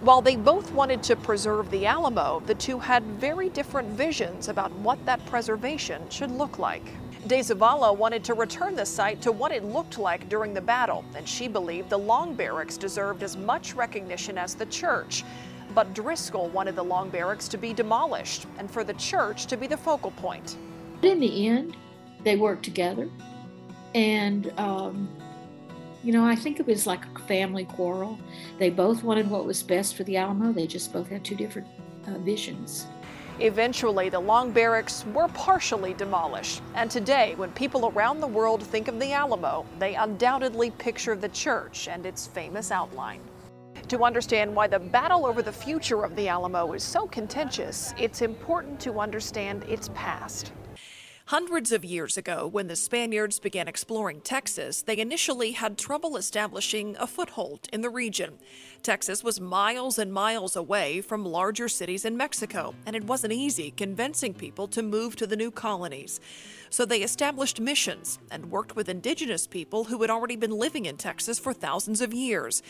While 0.00 0.22
they 0.22 0.36
both 0.36 0.70
wanted 0.72 1.02
to 1.02 1.16
preserve 1.16 1.72
the 1.72 1.86
Alamo, 1.86 2.40
the 2.46 2.54
two 2.54 2.78
had 2.78 3.02
very 3.02 3.48
different 3.48 3.88
visions 3.88 4.48
about 4.48 4.70
what 4.74 5.04
that 5.06 5.26
preservation 5.26 6.08
should 6.08 6.30
look 6.30 6.60
like. 6.60 6.84
De 7.26 7.40
Zavala 7.40 7.94
wanted 7.94 8.22
to 8.22 8.34
return 8.34 8.76
the 8.76 8.86
site 8.86 9.20
to 9.22 9.32
what 9.32 9.50
it 9.50 9.64
looked 9.64 9.98
like 9.98 10.28
during 10.28 10.54
the 10.54 10.60
battle, 10.60 11.04
and 11.16 11.28
she 11.28 11.48
believed 11.48 11.90
the 11.90 11.98
Long 11.98 12.32
Barracks 12.32 12.76
deserved 12.76 13.24
as 13.24 13.36
much 13.36 13.74
recognition 13.74 14.38
as 14.38 14.54
the 14.54 14.66
church. 14.66 15.24
But 15.74 15.94
Driscoll 15.94 16.48
wanted 16.50 16.76
the 16.76 16.84
Long 16.84 17.10
Barracks 17.10 17.48
to 17.48 17.58
be 17.58 17.72
demolished 17.72 18.46
and 18.56 18.70
for 18.70 18.84
the 18.84 18.94
church 18.94 19.46
to 19.46 19.56
be 19.56 19.66
the 19.66 19.76
focal 19.76 20.12
point. 20.12 20.56
In 21.02 21.18
the 21.18 21.48
end, 21.48 21.76
they 22.28 22.36
worked 22.36 22.62
together. 22.62 23.08
And, 23.94 24.52
um, 24.58 25.08
you 26.04 26.12
know, 26.12 26.24
I 26.26 26.36
think 26.36 26.60
it 26.60 26.66
was 26.66 26.86
like 26.86 27.04
a 27.16 27.18
family 27.20 27.64
quarrel. 27.64 28.18
They 28.58 28.68
both 28.68 29.02
wanted 29.02 29.30
what 29.30 29.46
was 29.46 29.62
best 29.62 29.96
for 29.96 30.04
the 30.04 30.18
Alamo, 30.18 30.52
they 30.52 30.66
just 30.66 30.92
both 30.92 31.08
had 31.08 31.24
two 31.24 31.34
different 31.34 31.66
uh, 32.06 32.18
visions. 32.18 32.86
Eventually, 33.40 34.08
the 34.08 34.18
Long 34.18 34.50
Barracks 34.50 35.06
were 35.14 35.28
partially 35.28 35.94
demolished. 35.94 36.60
And 36.74 36.90
today, 36.90 37.34
when 37.36 37.50
people 37.52 37.88
around 37.88 38.20
the 38.20 38.26
world 38.26 38.62
think 38.62 38.88
of 38.88 38.98
the 38.98 39.12
Alamo, 39.12 39.64
they 39.78 39.94
undoubtedly 39.94 40.70
picture 40.72 41.14
the 41.16 41.28
church 41.28 41.88
and 41.88 42.04
its 42.04 42.26
famous 42.26 42.70
outline. 42.70 43.20
To 43.88 44.04
understand 44.04 44.54
why 44.54 44.66
the 44.66 44.80
battle 44.80 45.24
over 45.24 45.40
the 45.40 45.52
future 45.52 46.02
of 46.04 46.14
the 46.16 46.28
Alamo 46.28 46.72
is 46.72 46.82
so 46.82 47.06
contentious, 47.06 47.94
it's 47.96 48.20
important 48.20 48.80
to 48.80 48.98
understand 48.98 49.62
its 49.64 49.88
past. 49.94 50.52
Hundreds 51.28 51.72
of 51.72 51.84
years 51.84 52.16
ago, 52.16 52.46
when 52.46 52.68
the 52.68 52.74
Spaniards 52.74 53.38
began 53.38 53.68
exploring 53.68 54.18
Texas, 54.22 54.80
they 54.80 54.96
initially 54.96 55.52
had 55.52 55.76
trouble 55.76 56.16
establishing 56.16 56.96
a 56.98 57.06
foothold 57.06 57.68
in 57.70 57.82
the 57.82 57.90
region. 57.90 58.38
Texas 58.82 59.22
was 59.22 59.38
miles 59.38 59.98
and 59.98 60.10
miles 60.10 60.56
away 60.56 61.02
from 61.02 61.26
larger 61.26 61.68
cities 61.68 62.06
in 62.06 62.16
Mexico, 62.16 62.74
and 62.86 62.96
it 62.96 63.04
wasn't 63.04 63.30
easy 63.30 63.72
convincing 63.72 64.32
people 64.32 64.66
to 64.68 64.82
move 64.82 65.16
to 65.16 65.26
the 65.26 65.36
new 65.36 65.50
colonies. 65.50 66.18
So 66.70 66.86
they 66.86 67.02
established 67.02 67.60
missions 67.60 68.18
and 68.30 68.50
worked 68.50 68.74
with 68.74 68.88
indigenous 68.88 69.46
people 69.46 69.84
who 69.84 70.00
had 70.00 70.08
already 70.08 70.36
been 70.36 70.52
living 70.52 70.86
in 70.86 70.96
Texas 70.96 71.38
for 71.38 71.52
thousands 71.52 72.00
of 72.00 72.14
years. 72.14 72.62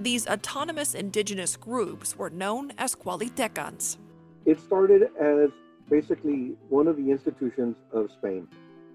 These 0.00 0.26
autonomous 0.26 0.94
indigenous 0.94 1.54
groups 1.58 2.16
were 2.16 2.30
known 2.30 2.72
as 2.78 2.94
Coahuiltecans. 2.94 3.98
It 4.46 4.58
started 4.58 5.02
as 5.20 5.50
basically 5.88 6.56
one 6.68 6.88
of 6.88 6.96
the 6.96 7.10
institutions 7.10 7.76
of 7.92 8.10
Spain, 8.18 8.48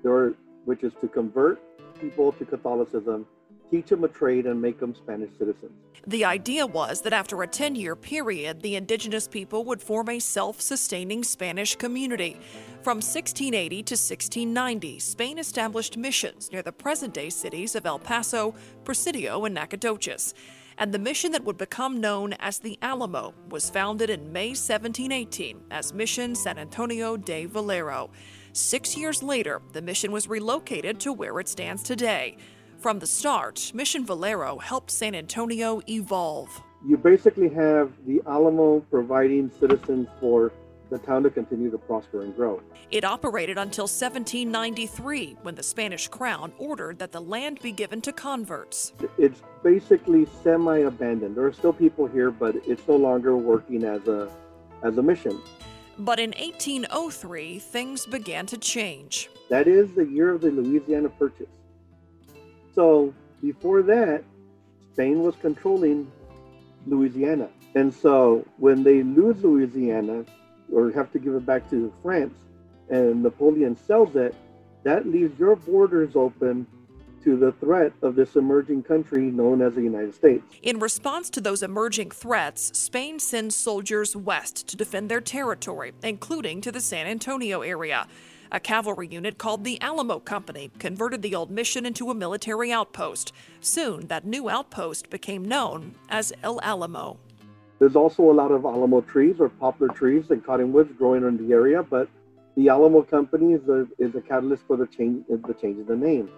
there, 0.03 0.33
which 0.65 0.83
is 0.83 0.93
to 1.01 1.07
convert 1.07 1.61
people 1.99 2.31
to 2.33 2.45
Catholicism, 2.45 3.25
teach 3.69 3.87
them 3.87 4.03
a 4.03 4.07
trade, 4.07 4.45
and 4.45 4.61
make 4.61 4.79
them 4.79 4.93
Spanish 4.95 5.31
citizens. 5.37 5.71
The 6.05 6.25
idea 6.25 6.65
was 6.65 7.01
that 7.01 7.13
after 7.13 7.41
a 7.41 7.47
10 7.47 7.75
year 7.75 7.95
period, 7.95 8.61
the 8.61 8.75
indigenous 8.75 9.27
people 9.27 9.63
would 9.65 9.81
form 9.81 10.09
a 10.09 10.19
self 10.19 10.59
sustaining 10.59 11.23
Spanish 11.23 11.75
community. 11.75 12.37
From 12.81 12.97
1680 12.97 13.75
to 13.83 13.93
1690, 13.93 14.99
Spain 14.99 15.37
established 15.37 15.97
missions 15.97 16.51
near 16.51 16.63
the 16.63 16.71
present 16.71 17.13
day 17.13 17.29
cities 17.29 17.75
of 17.75 17.85
El 17.85 17.99
Paso, 17.99 18.55
Presidio, 18.83 19.45
and 19.45 19.55
Nacogdoches 19.55 20.33
and 20.81 20.91
the 20.91 20.99
mission 20.99 21.31
that 21.31 21.43
would 21.43 21.59
become 21.59 22.01
known 22.01 22.33
as 22.39 22.57
the 22.57 22.75
Alamo 22.81 23.35
was 23.51 23.69
founded 23.69 24.09
in 24.09 24.33
May 24.33 24.47
1718 24.47 25.61
as 25.69 25.93
Mission 25.93 26.33
San 26.33 26.57
Antonio 26.57 27.15
de 27.15 27.45
Valero. 27.45 28.09
Six 28.53 28.97
years 28.97 29.21
later, 29.21 29.61
the 29.73 29.81
mission 29.83 30.11
was 30.11 30.27
relocated 30.27 30.99
to 31.01 31.13
where 31.13 31.39
it 31.39 31.47
stands 31.47 31.83
today. 31.83 32.35
From 32.79 32.97
the 32.97 33.05
start, 33.05 33.71
Mission 33.75 34.03
Valero 34.07 34.57
helped 34.57 34.89
San 34.89 35.13
Antonio 35.13 35.83
evolve. 35.87 36.49
You 36.83 36.97
basically 36.97 37.49
have 37.49 37.91
the 38.07 38.19
Alamo 38.25 38.79
providing 38.89 39.51
citizens 39.59 40.07
for 40.19 40.51
the 40.91 40.99
town 40.99 41.23
to 41.23 41.29
continue 41.29 41.71
to 41.71 41.77
prosper 41.77 42.21
and 42.21 42.35
grow. 42.35 42.61
It 42.91 43.03
operated 43.03 43.57
until 43.57 43.85
1793 43.85 45.37
when 45.41 45.55
the 45.55 45.63
Spanish 45.63 46.07
crown 46.07 46.51
ordered 46.57 46.99
that 46.99 47.11
the 47.11 47.21
land 47.21 47.59
be 47.61 47.71
given 47.71 48.01
to 48.01 48.11
converts. 48.11 48.93
It's 49.17 49.41
basically 49.63 50.27
semi-abandoned. 50.43 51.35
There 51.35 51.45
are 51.45 51.53
still 51.53 51.73
people 51.73 52.05
here, 52.05 52.29
but 52.29 52.55
it's 52.67 52.87
no 52.87 52.97
longer 52.97 53.35
working 53.35 53.85
as 53.85 54.07
a 54.07 54.29
as 54.83 54.97
a 54.97 55.01
mission. 55.01 55.39
But 55.97 56.19
in 56.19 56.31
1803, 56.31 57.59
things 57.59 58.05
began 58.05 58.45
to 58.47 58.57
change. 58.57 59.29
That 59.49 59.67
is 59.67 59.93
the 59.93 60.05
year 60.05 60.33
of 60.33 60.41
the 60.41 60.49
Louisiana 60.49 61.09
Purchase. 61.09 61.47
So, 62.73 63.13
before 63.41 63.83
that, 63.83 64.23
Spain 64.93 65.21
was 65.21 65.35
controlling 65.41 66.11
Louisiana. 66.87 67.49
And 67.75 67.93
so, 67.93 68.45
when 68.57 68.83
they 68.83 69.03
lose 69.03 69.43
Louisiana, 69.43 70.25
or 70.71 70.91
have 70.91 71.11
to 71.11 71.19
give 71.19 71.35
it 71.35 71.45
back 71.45 71.69
to 71.69 71.93
France, 72.01 72.33
and 72.89 73.23
Napoleon 73.23 73.75
sells 73.75 74.15
it, 74.15 74.35
that 74.83 75.07
leaves 75.07 75.37
your 75.39 75.55
borders 75.55 76.15
open 76.15 76.65
to 77.23 77.37
the 77.37 77.51
threat 77.53 77.93
of 78.01 78.15
this 78.15 78.35
emerging 78.35 78.83
country 78.83 79.25
known 79.25 79.61
as 79.61 79.75
the 79.75 79.81
United 79.81 80.13
States. 80.13 80.43
In 80.63 80.79
response 80.79 81.29
to 81.31 81.41
those 81.41 81.61
emerging 81.61 82.11
threats, 82.11 82.77
Spain 82.77 83.19
sends 83.19 83.55
soldiers 83.55 84.15
west 84.15 84.67
to 84.67 84.75
defend 84.75 85.09
their 85.09 85.21
territory, 85.21 85.93
including 86.03 86.61
to 86.61 86.71
the 86.71 86.81
San 86.81 87.05
Antonio 87.05 87.61
area. 87.61 88.07
A 88.51 88.59
cavalry 88.59 89.07
unit 89.07 89.37
called 89.37 89.63
the 89.63 89.79
Alamo 89.81 90.19
Company 90.19 90.71
converted 90.77 91.21
the 91.21 91.35
old 91.35 91.51
mission 91.51 91.85
into 91.85 92.09
a 92.09 92.15
military 92.15 92.71
outpost. 92.71 93.31
Soon, 93.61 94.07
that 94.07 94.25
new 94.25 94.49
outpost 94.49 95.09
became 95.09 95.45
known 95.45 95.95
as 96.09 96.33
El 96.43 96.59
Alamo. 96.61 97.17
There's 97.81 97.95
also 97.95 98.29
a 98.29 98.31
lot 98.31 98.51
of 98.51 98.63
Alamo 98.63 99.01
trees 99.01 99.37
or 99.39 99.49
poplar 99.49 99.87
trees 99.87 100.25
and 100.29 100.45
cottonwoods 100.45 100.95
growing 100.99 101.23
in 101.23 101.47
the 101.47 101.51
area, 101.51 101.81
but 101.81 102.07
the 102.55 102.69
Alamo 102.69 103.01
Company 103.01 103.53
is 103.53 103.67
a, 103.67 103.87
is 103.97 104.13
a 104.13 104.21
catalyst 104.21 104.61
for 104.67 104.77
the 104.77 104.85
change, 104.85 105.25
the 105.27 105.55
change 105.59 105.79
of 105.79 105.87
the 105.87 105.95
name. 105.95 106.29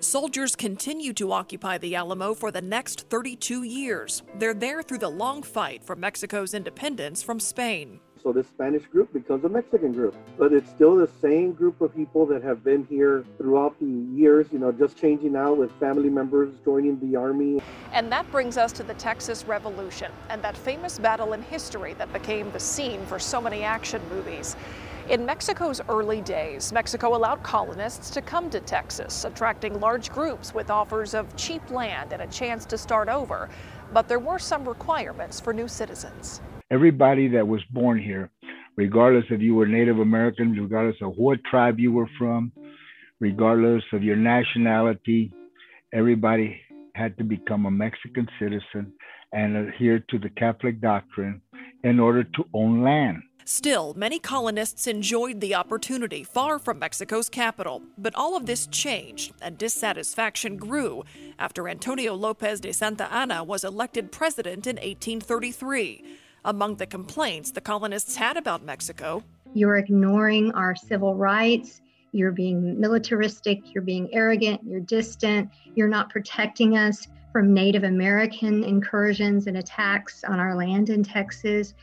Soldiers 0.00 0.54
continue 0.54 1.14
to 1.14 1.32
occupy 1.32 1.78
the 1.78 1.94
Alamo 1.94 2.34
for 2.34 2.50
the 2.50 2.60
next 2.60 3.08
32 3.08 3.62
years. 3.62 4.22
They're 4.36 4.52
there 4.52 4.82
through 4.82 4.98
the 4.98 5.08
long 5.08 5.42
fight 5.42 5.82
for 5.82 5.96
Mexico's 5.96 6.52
independence 6.52 7.22
from 7.22 7.40
Spain. 7.40 7.98
So 8.22 8.32
this 8.32 8.46
Spanish 8.46 8.86
group 8.86 9.12
becomes 9.12 9.44
a 9.44 9.48
Mexican 9.48 9.92
group, 9.92 10.14
but 10.38 10.52
it's 10.52 10.70
still 10.70 10.94
the 10.94 11.10
same 11.20 11.50
group 11.52 11.80
of 11.80 11.92
people 11.92 12.24
that 12.26 12.40
have 12.44 12.62
been 12.62 12.86
here 12.88 13.24
throughout 13.36 13.76
the 13.80 14.06
years, 14.14 14.46
you 14.52 14.60
know, 14.60 14.70
just 14.70 14.96
changing 14.96 15.34
out 15.34 15.56
with 15.56 15.72
family 15.80 16.08
members 16.08 16.54
joining 16.64 17.00
the 17.00 17.16
army. 17.16 17.60
And 17.92 18.12
that 18.12 18.30
brings 18.30 18.56
us 18.56 18.70
to 18.74 18.84
the 18.84 18.94
Texas 18.94 19.44
Revolution 19.44 20.12
and 20.28 20.40
that 20.42 20.56
famous 20.56 21.00
battle 21.00 21.32
in 21.32 21.42
history 21.42 21.94
that 21.94 22.12
became 22.12 22.52
the 22.52 22.60
scene 22.60 23.04
for 23.06 23.18
so 23.18 23.40
many 23.40 23.64
action 23.64 24.00
movies. 24.08 24.54
In 25.08 25.26
Mexico's 25.26 25.80
early 25.88 26.20
days, 26.20 26.72
Mexico 26.72 27.16
allowed 27.16 27.42
colonists 27.42 28.08
to 28.10 28.22
come 28.22 28.50
to 28.50 28.60
Texas, 28.60 29.24
attracting 29.24 29.80
large 29.80 30.12
groups 30.12 30.54
with 30.54 30.70
offers 30.70 31.12
of 31.12 31.34
cheap 31.36 31.68
land 31.72 32.12
and 32.12 32.22
a 32.22 32.28
chance 32.28 32.64
to 32.66 32.78
start 32.78 33.08
over. 33.08 33.50
But 33.92 34.06
there 34.06 34.20
were 34.20 34.38
some 34.38 34.66
requirements 34.66 35.40
for 35.40 35.52
new 35.52 35.66
citizens. 35.66 36.40
Everybody 36.72 37.28
that 37.28 37.46
was 37.46 37.62
born 37.70 38.00
here, 38.00 38.30
regardless 38.76 39.26
if 39.28 39.42
you 39.42 39.54
were 39.54 39.66
Native 39.66 39.98
American, 39.98 40.52
regardless 40.52 40.96
of 41.02 41.12
what 41.16 41.44
tribe 41.44 41.78
you 41.78 41.92
were 41.92 42.08
from, 42.18 42.50
regardless 43.20 43.82
of 43.92 44.02
your 44.02 44.16
nationality, 44.16 45.30
everybody 45.92 46.58
had 46.94 47.18
to 47.18 47.24
become 47.24 47.66
a 47.66 47.70
Mexican 47.70 48.26
citizen 48.38 48.90
and 49.34 49.54
adhere 49.54 50.02
to 50.08 50.18
the 50.18 50.30
Catholic 50.30 50.80
doctrine 50.80 51.42
in 51.84 52.00
order 52.00 52.24
to 52.24 52.44
own 52.54 52.82
land. 52.82 53.22
Still, 53.44 53.92
many 53.92 54.18
colonists 54.18 54.86
enjoyed 54.86 55.42
the 55.42 55.54
opportunity 55.54 56.24
far 56.24 56.58
from 56.58 56.78
Mexico's 56.78 57.28
capital. 57.28 57.82
But 57.98 58.14
all 58.14 58.34
of 58.34 58.46
this 58.46 58.66
changed, 58.68 59.34
and 59.42 59.58
dissatisfaction 59.58 60.56
grew 60.56 61.04
after 61.38 61.68
Antonio 61.68 62.14
Lopez 62.14 62.60
de 62.60 62.72
Santa 62.72 63.12
Anna 63.12 63.44
was 63.44 63.62
elected 63.62 64.10
president 64.10 64.66
in 64.66 64.76
1833. 64.76 66.04
Among 66.44 66.74
the 66.74 66.86
complaints 66.86 67.52
the 67.52 67.60
colonists 67.60 68.16
had 68.16 68.36
about 68.36 68.64
Mexico, 68.64 69.22
you're 69.54 69.76
ignoring 69.76 70.50
our 70.52 70.74
civil 70.74 71.14
rights. 71.14 71.80
You're 72.10 72.32
being 72.32 72.80
militaristic, 72.80 73.72
you're 73.72 73.82
being 73.82 74.12
arrogant, 74.12 74.60
you're 74.64 74.80
distant, 74.80 75.50
you're 75.76 75.88
not 75.88 76.10
protecting 76.10 76.76
us 76.76 77.06
from 77.32 77.54
Native 77.54 77.84
American 77.84 78.64
incursions 78.64 79.46
and 79.46 79.56
attacks 79.56 80.24
on 80.24 80.40
our 80.40 80.56
land 80.56 80.90
in 80.90 81.04
Texas. 81.04 81.74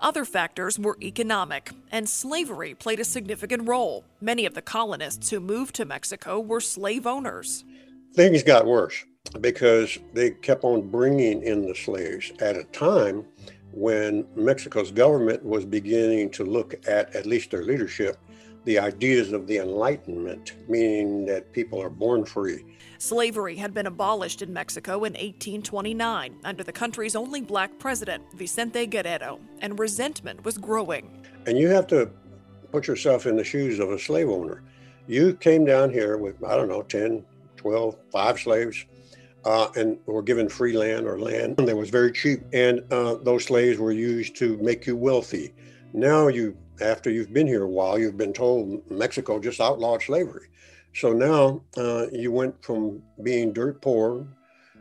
Other 0.00 0.24
factors 0.24 0.78
were 0.78 0.96
economic, 1.02 1.72
and 1.90 2.08
slavery 2.08 2.74
played 2.74 3.00
a 3.00 3.04
significant 3.04 3.68
role. 3.68 4.04
Many 4.20 4.46
of 4.46 4.54
the 4.54 4.62
colonists 4.62 5.30
who 5.30 5.40
moved 5.40 5.74
to 5.76 5.84
Mexico 5.84 6.40
were 6.40 6.60
slave 6.60 7.06
owners. 7.06 7.64
Things 8.14 8.42
got 8.42 8.64
worse 8.66 9.04
because 9.40 9.98
they 10.12 10.30
kept 10.30 10.64
on 10.64 10.88
bringing 10.88 11.42
in 11.42 11.66
the 11.66 11.74
slaves 11.74 12.32
at 12.40 12.56
a 12.56 12.64
time 12.64 13.24
when 13.74 14.24
Mexico's 14.36 14.90
government 14.90 15.44
was 15.44 15.64
beginning 15.64 16.30
to 16.30 16.44
look 16.44 16.74
at, 16.86 17.14
at 17.14 17.26
least 17.26 17.50
their 17.50 17.64
leadership, 17.64 18.18
the 18.64 18.78
ideas 18.78 19.32
of 19.32 19.46
the 19.46 19.58
Enlightenment, 19.58 20.54
meaning 20.68 21.26
that 21.26 21.52
people 21.52 21.82
are 21.82 21.90
born 21.90 22.24
free. 22.24 22.64
Slavery 22.98 23.56
had 23.56 23.74
been 23.74 23.86
abolished 23.86 24.40
in 24.40 24.52
Mexico 24.52 24.98
in 24.98 25.12
1829 25.12 26.36
under 26.44 26.62
the 26.62 26.72
country's 26.72 27.16
only 27.16 27.40
black 27.40 27.78
president, 27.78 28.22
Vicente 28.34 28.86
Guerrero, 28.86 29.40
and 29.60 29.78
resentment 29.78 30.44
was 30.44 30.56
growing. 30.56 31.22
And 31.46 31.58
you 31.58 31.68
have 31.68 31.86
to 31.88 32.10
put 32.72 32.86
yourself 32.86 33.26
in 33.26 33.36
the 33.36 33.44
shoes 33.44 33.78
of 33.80 33.90
a 33.90 33.98
slave 33.98 34.30
owner. 34.30 34.62
You 35.06 35.34
came 35.34 35.64
down 35.64 35.90
here 35.90 36.16
with, 36.16 36.42
I 36.42 36.56
don't 36.56 36.68
know, 36.68 36.82
10, 36.82 37.24
12, 37.56 37.96
five 38.10 38.40
slaves. 38.40 38.86
Uh, 39.44 39.68
and 39.76 39.98
were 40.06 40.22
given 40.22 40.48
free 40.48 40.72
land 40.72 41.06
or 41.06 41.18
land 41.18 41.54
that 41.58 41.76
was 41.76 41.90
very 41.90 42.10
cheap, 42.10 42.40
and 42.54 42.80
uh, 42.90 43.14
those 43.16 43.44
slaves 43.44 43.78
were 43.78 43.92
used 43.92 44.34
to 44.34 44.56
make 44.58 44.86
you 44.86 44.96
wealthy. 44.96 45.52
Now 45.92 46.28
you 46.28 46.56
after 46.80 47.10
you've 47.10 47.32
been 47.32 47.46
here 47.46 47.64
a 47.64 47.68
while, 47.68 47.98
you've 47.98 48.16
been 48.16 48.32
told 48.32 48.90
Mexico 48.90 49.38
just 49.38 49.60
outlawed 49.60 50.02
slavery. 50.02 50.48
So 50.94 51.12
now 51.12 51.62
uh, 51.76 52.06
you 52.12 52.32
went 52.32 52.64
from 52.64 53.02
being 53.22 53.52
dirt 53.52 53.80
poor 53.80 54.26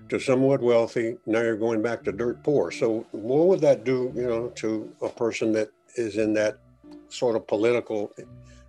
to 0.09 0.19
somewhat 0.19 0.61
wealthy. 0.61 1.17
Now 1.25 1.41
you're 1.41 1.57
going 1.57 1.81
back 1.81 2.03
to 2.03 2.11
dirt 2.11 2.43
poor. 2.43 2.71
So 2.71 3.05
what 3.11 3.47
would 3.47 3.61
that 3.61 3.83
do, 3.83 4.11
you 4.15 4.27
know, 4.27 4.49
to 4.55 4.93
a 5.01 5.09
person 5.09 5.51
that 5.53 5.69
is 5.95 6.17
in 6.17 6.33
that 6.33 6.57
sort 7.09 7.35
of 7.35 7.47
political 7.47 8.11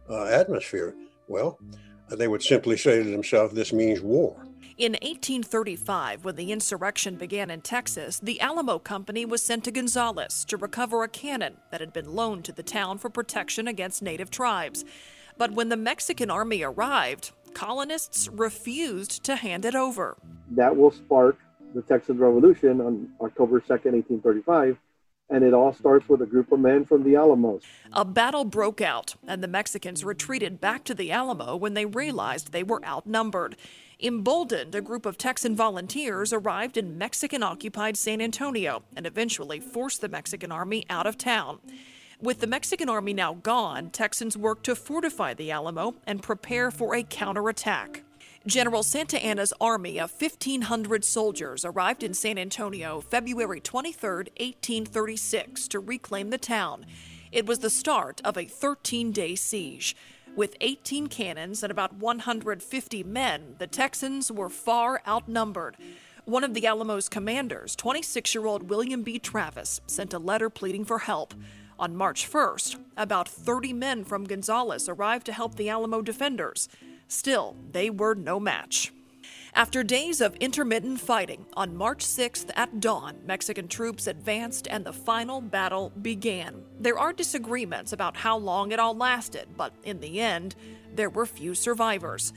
uh, 0.09 0.25
atmosphere? 0.25 0.95
Well, 1.29 1.59
they 2.11 2.29
would 2.29 2.43
simply 2.43 2.77
say 2.77 3.03
to 3.03 3.11
themselves, 3.11 3.55
"This 3.55 3.73
means 3.73 4.01
war." 4.01 4.37
In 4.77 4.95
1835, 4.95 6.25
when 6.25 6.35
the 6.35 6.51
insurrection 6.51 7.15
began 7.15 7.49
in 7.49 7.61
Texas, 7.61 8.19
the 8.19 8.41
Alamo 8.41 8.81
Company 8.81 9.25
was 9.25 9.41
sent 9.41 9.63
to 9.65 9.71
Gonzales 9.71 10.45
to 10.47 10.57
recover 10.57 11.05
a 11.05 11.09
cannon 11.09 11.59
that 11.71 11.81
had 11.81 11.93
been 11.93 12.17
loaned 12.17 12.45
to 12.47 12.53
the 12.53 12.65
town 12.65 12.99
for 12.99 13.09
protection 13.09 13.69
against 13.69 14.03
native 14.03 14.33
tribes. 14.33 14.85
But 15.39 15.53
when 15.53 15.69
the 15.69 15.77
Mexican 15.77 16.29
army 16.29 16.65
arrived, 16.65 17.31
colonists 17.55 18.29
refused 18.33 19.23
to 19.23 19.37
hand 19.37 19.65
it 19.65 19.77
over. 19.77 20.17
That 20.51 20.77
will 20.77 20.91
spark 20.91 21.39
the 21.73 21.83
Texas 21.83 22.17
Revolution 22.17 22.81
on 22.81 23.11
October 23.21 23.61
2nd, 23.61 23.93
1835, 23.93 24.77
and 25.31 25.45
it 25.45 25.55
all 25.55 25.73
starts 25.73 26.09
with 26.09 26.21
a 26.21 26.27
group 26.27 26.51
of 26.51 26.59
men 26.59 26.85
from 26.85 27.05
the 27.05 27.15
Alamos. 27.15 27.63
A 27.93 28.05
battle 28.05 28.45
broke 28.45 28.81
out, 28.81 29.15
and 29.25 29.41
the 29.41 29.49
Mexicans 29.49 30.05
retreated 30.05 30.61
back 30.61 30.83
to 30.83 30.95
the 30.95 31.13
Alamo 31.13 31.55
when 31.55 31.75
they 31.75 31.87
realized 31.87 32.51
they 32.51 32.65
were 32.65 32.85
outnumbered. 32.85 33.57
Emboldened, 34.03 34.75
a 34.75 34.81
group 34.81 35.07
of 35.07 35.17
Texan 35.17 35.55
volunteers 35.55 36.33
arrived 36.33 36.77
in 36.77 36.99
Mexican 36.99 37.43
occupied 37.43 37.97
San 37.97 38.21
Antonio 38.21 38.83
and 38.97 39.07
eventually 39.07 39.61
forced 39.61 40.01
the 40.01 40.09
Mexican 40.09 40.51
army 40.51 40.85
out 40.91 41.07
of 41.07 41.17
town. 41.17 41.59
With 42.21 42.41
the 42.41 42.47
Mexican 42.47 42.89
army 42.89 43.13
now 43.13 43.35
gone, 43.35 43.91
Texans 43.91 44.37
worked 44.37 44.65
to 44.65 44.75
fortify 44.75 45.35
the 45.35 45.51
Alamo 45.51 45.95
and 46.07 46.23
prepare 46.23 46.71
for 46.71 46.95
a 46.95 47.03
counterattack. 47.03 48.03
General 48.47 48.83
Santa 48.83 49.23
Anna's 49.25 49.53
army 49.61 49.99
of 49.99 50.13
1,500 50.21 51.05
soldiers 51.05 51.65
arrived 51.65 52.03
in 52.03 52.15
San 52.15 52.37
Antonio 52.37 53.01
February 53.01 53.61
23, 53.61 54.11
1836, 54.11 55.69
to 55.69 55.79
reclaim 55.79 56.31
the 56.31 56.39
town. 56.39 56.85
It 57.33 57.47
was 57.47 57.61
the 57.61 57.71
start 57.71 58.21
of 58.25 58.37
a 58.37 58.45
13 58.45 59.13
day 59.13 59.35
siege. 59.35 59.97
With 60.37 60.57
18 60.61 61.07
cannons 61.07 61.63
and 61.63 61.71
about 61.71 61.95
150 61.95 63.05
men, 63.05 63.55
the 63.59 63.69
Texans 63.69 64.33
were 64.33 64.49
far 64.49 65.01
outnumbered. 65.07 65.77
One 66.25 66.43
of 66.43 66.55
the 66.55 66.67
Alamo's 66.67 67.09
commanders, 67.09 67.77
26 67.77 68.35
year 68.35 68.45
old 68.45 68.69
William 68.69 69.05
B. 69.05 69.21
Travis, 69.21 69.81
sent 69.87 70.13
a 70.13 70.19
letter 70.19 70.51
pleading 70.51 70.87
for 70.87 70.99
help. 70.99 71.35
On 71.79 71.95
March 71.95 72.29
1st, 72.29 72.81
about 72.97 73.29
30 73.29 73.73
men 73.75 74.05
from 74.05 74.25
Gonzales 74.25 74.89
arrived 74.89 75.27
to 75.27 75.33
help 75.33 75.55
the 75.55 75.69
Alamo 75.69 76.03
defenders. 76.03 76.69
Still, 77.07 77.55
they 77.71 77.89
were 77.89 78.17
no 78.17 78.41
match. 78.41 78.93
After 79.57 79.85
days 79.85 80.21
of 80.21 80.35
intermittent 80.37 80.99
fighting, 81.01 81.47
on 81.57 81.77
March 81.77 82.05
6th 82.05 82.51
at 82.57 82.81
dawn, 82.81 83.19
Mexican 83.25 83.69
troops 83.69 84.09
advanced 84.09 84.67
and 84.69 84.85
the 84.85 84.93
final 84.93 85.41
battle 85.41 85.93
began. 86.03 86.65
There 86.81 86.99
are 86.99 87.13
disagreements 87.13 87.93
about 87.93 88.17
how 88.17 88.37
long 88.37 88.73
it 88.73 88.81
all 88.81 88.97
lasted, 88.97 89.47
but 89.57 89.73
in 89.85 90.01
the 90.01 90.21
end, 90.21 90.57
there 90.93 91.09
were 91.09 91.25
few 91.25 91.55
survivors. 91.55 92.33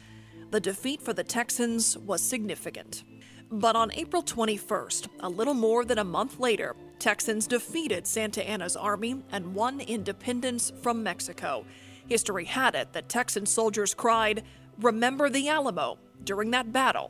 The 0.51 0.59
defeat 0.59 1.01
for 1.01 1.11
the 1.11 1.23
Texans 1.23 1.97
was 1.97 2.21
significant. 2.21 3.03
But 3.49 3.75
on 3.75 3.91
April 3.93 4.21
21st, 4.21 5.07
a 5.21 5.29
little 5.29 5.55
more 5.55 5.85
than 5.85 5.97
a 5.97 6.03
month 6.03 6.39
later, 6.39 6.75
Texans 6.99 7.47
defeated 7.47 8.05
Santa 8.05 8.47
Anna's 8.47 8.75
army 8.75 9.23
and 9.31 9.55
won 9.55 9.81
independence 9.81 10.71
from 10.83 11.01
Mexico. 11.01 11.65
History 12.07 12.45
had 12.45 12.75
it 12.75 12.93
that 12.93 13.09
Texan 13.09 13.47
soldiers 13.47 13.95
cried, 13.95 14.43
Remember 14.79 15.27
the 15.27 15.49
Alamo, 15.49 15.97
during 16.27 16.51
that 16.51 16.73
battle, 16.73 17.09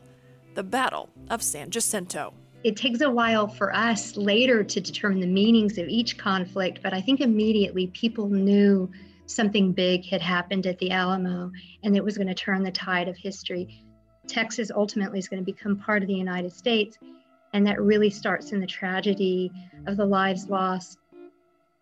the 0.53 0.63
Battle 0.63 1.09
of 1.31 1.41
San 1.41 1.71
Jacinto. 1.71 2.33
It 2.63 2.77
takes 2.77 3.01
a 3.01 3.09
while 3.09 3.47
for 3.47 3.75
us 3.75 4.15
later 4.15 4.63
to 4.63 4.79
determine 4.79 5.19
the 5.19 5.27
meanings 5.27 5.79
of 5.79 5.87
each 5.89 6.19
conflict, 6.19 6.79
but 6.83 6.93
I 6.93 7.01
think 7.01 7.19
immediately 7.19 7.87
people 7.87 8.29
knew 8.29 8.89
something 9.25 9.73
big 9.73 10.05
had 10.05 10.21
happened 10.21 10.67
at 10.67 10.77
the 10.77 10.91
Alamo 10.91 11.51
and 11.83 11.97
it 11.97 12.03
was 12.03 12.15
going 12.15 12.27
to 12.27 12.35
turn 12.35 12.63
the 12.63 12.71
tide 12.71 13.07
of 13.07 13.17
history. 13.17 13.83
Texas 14.27 14.69
ultimately 14.73 15.17
is 15.17 15.27
going 15.27 15.43
to 15.43 15.51
become 15.51 15.77
part 15.77 16.03
of 16.03 16.07
the 16.07 16.13
United 16.13 16.53
States, 16.53 16.97
and 17.53 17.65
that 17.65 17.81
really 17.81 18.11
starts 18.11 18.51
in 18.51 18.59
the 18.59 18.67
tragedy 18.67 19.51
of 19.87 19.97
the 19.97 20.05
lives 20.05 20.47
lost 20.47 20.99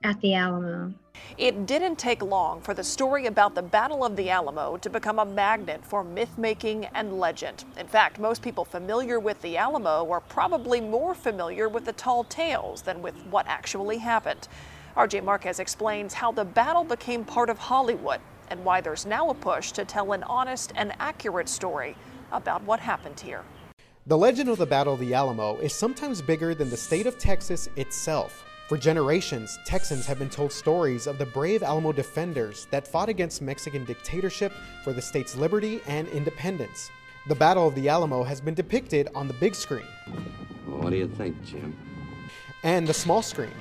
at 0.06 0.22
the 0.22 0.36
Alamo. 0.36 0.94
It 1.38 1.66
didn't 1.66 1.98
take 1.98 2.22
long 2.22 2.62
for 2.62 2.76
the 2.76 2.84
story 2.84 3.26
about 3.26 3.56
the 3.56 3.64
Battle 3.64 4.06
of 4.06 4.16
the 4.16 4.30
Alamo 4.30 4.78
to 4.78 4.90
become 4.90 5.18
a 5.18 5.26
magnet 5.26 5.84
for 5.84 6.04
myth 6.04 6.38
making 6.38 6.86
and 6.94 7.20
legend. 7.20 7.66
In 7.80 7.88
fact, 7.88 8.20
most 8.20 8.44
people 8.44 8.64
familiar 8.64 9.20
with 9.20 9.42
the 9.42 9.58
Alamo 9.58 10.08
are 10.12 10.22
probably 10.22 10.80
more 10.80 11.16
familiar 11.16 11.68
with 11.68 11.86
the 11.86 11.94
tall 11.94 12.24
tales 12.26 12.84
than 12.84 13.02
with 13.02 13.16
what 13.32 13.48
actually 13.48 13.98
happened. 13.98 14.48
RJ 14.96 15.24
Marquez 15.24 15.60
explains 15.60 16.14
how 16.14 16.32
the 16.32 16.46
battle 16.46 16.84
became 16.84 17.26
part 17.26 17.50
of 17.50 17.58
Hollywood 17.58 18.22
and 18.50 18.64
why 18.64 18.82
there's 18.82 19.08
now 19.08 19.30
a 19.32 19.34
push 19.34 19.72
to 19.72 19.86
tell 19.86 20.12
an 20.14 20.22
honest 20.24 20.72
and 20.76 20.94
accurate 21.00 21.50
story 21.50 21.96
about 22.32 22.62
what 22.64 22.80
happened 22.80 23.20
here. 23.20 23.44
The 24.06 24.18
legend 24.18 24.50
of 24.50 24.60
the 24.60 24.68
Battle 24.68 24.94
of 24.94 25.00
the 25.00 25.16
Alamo 25.16 25.58
is 25.58 25.74
sometimes 25.74 26.22
bigger 26.22 26.54
than 26.54 26.70
the 26.70 26.78
state 26.78 27.08
of 27.08 27.18
Texas 27.18 27.68
itself. 27.76 28.46
For 28.68 28.80
generations, 28.80 29.60
Texans 29.64 30.08
have 30.08 30.18
been 30.18 30.30
told 30.30 30.52
stories 30.52 31.06
of 31.06 31.20
the 31.20 31.26
brave 31.28 31.62
Alamo 31.62 31.92
defenders 31.92 32.66
that 32.72 32.88
fought 32.88 33.10
against 33.10 33.44
Mexican 33.44 33.86
dictatorship 33.86 34.52
for 34.84 34.92
the 34.92 35.02
state's 35.04 35.36
liberty 35.36 35.82
and 35.86 36.08
independence. 36.08 36.90
The 37.28 37.36
Battle 37.36 37.68
of 37.68 37.76
the 37.76 37.90
Alamo 37.90 38.24
has 38.24 38.42
been 38.42 38.56
depicted 38.56 39.08
on 39.14 39.28
the 39.28 39.36
big 39.36 39.54
screen. 39.54 39.86
Well, 40.66 40.80
what 40.80 40.90
do 40.90 40.96
you 40.96 41.08
think, 41.08 41.40
Jim? 41.44 41.78
And 42.64 42.88
the 42.88 42.94
small 42.94 43.22
screen. 43.22 43.54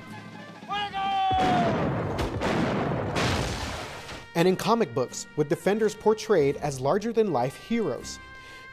And 4.33 4.47
in 4.47 4.55
comic 4.55 4.91
books, 4.95 5.27
with 5.35 5.49
defenders 5.49 5.93
portrayed 5.93 6.57
as 6.57 6.79
larger 6.79 7.13
than 7.13 7.31
life 7.31 7.55
heroes. 7.55 8.17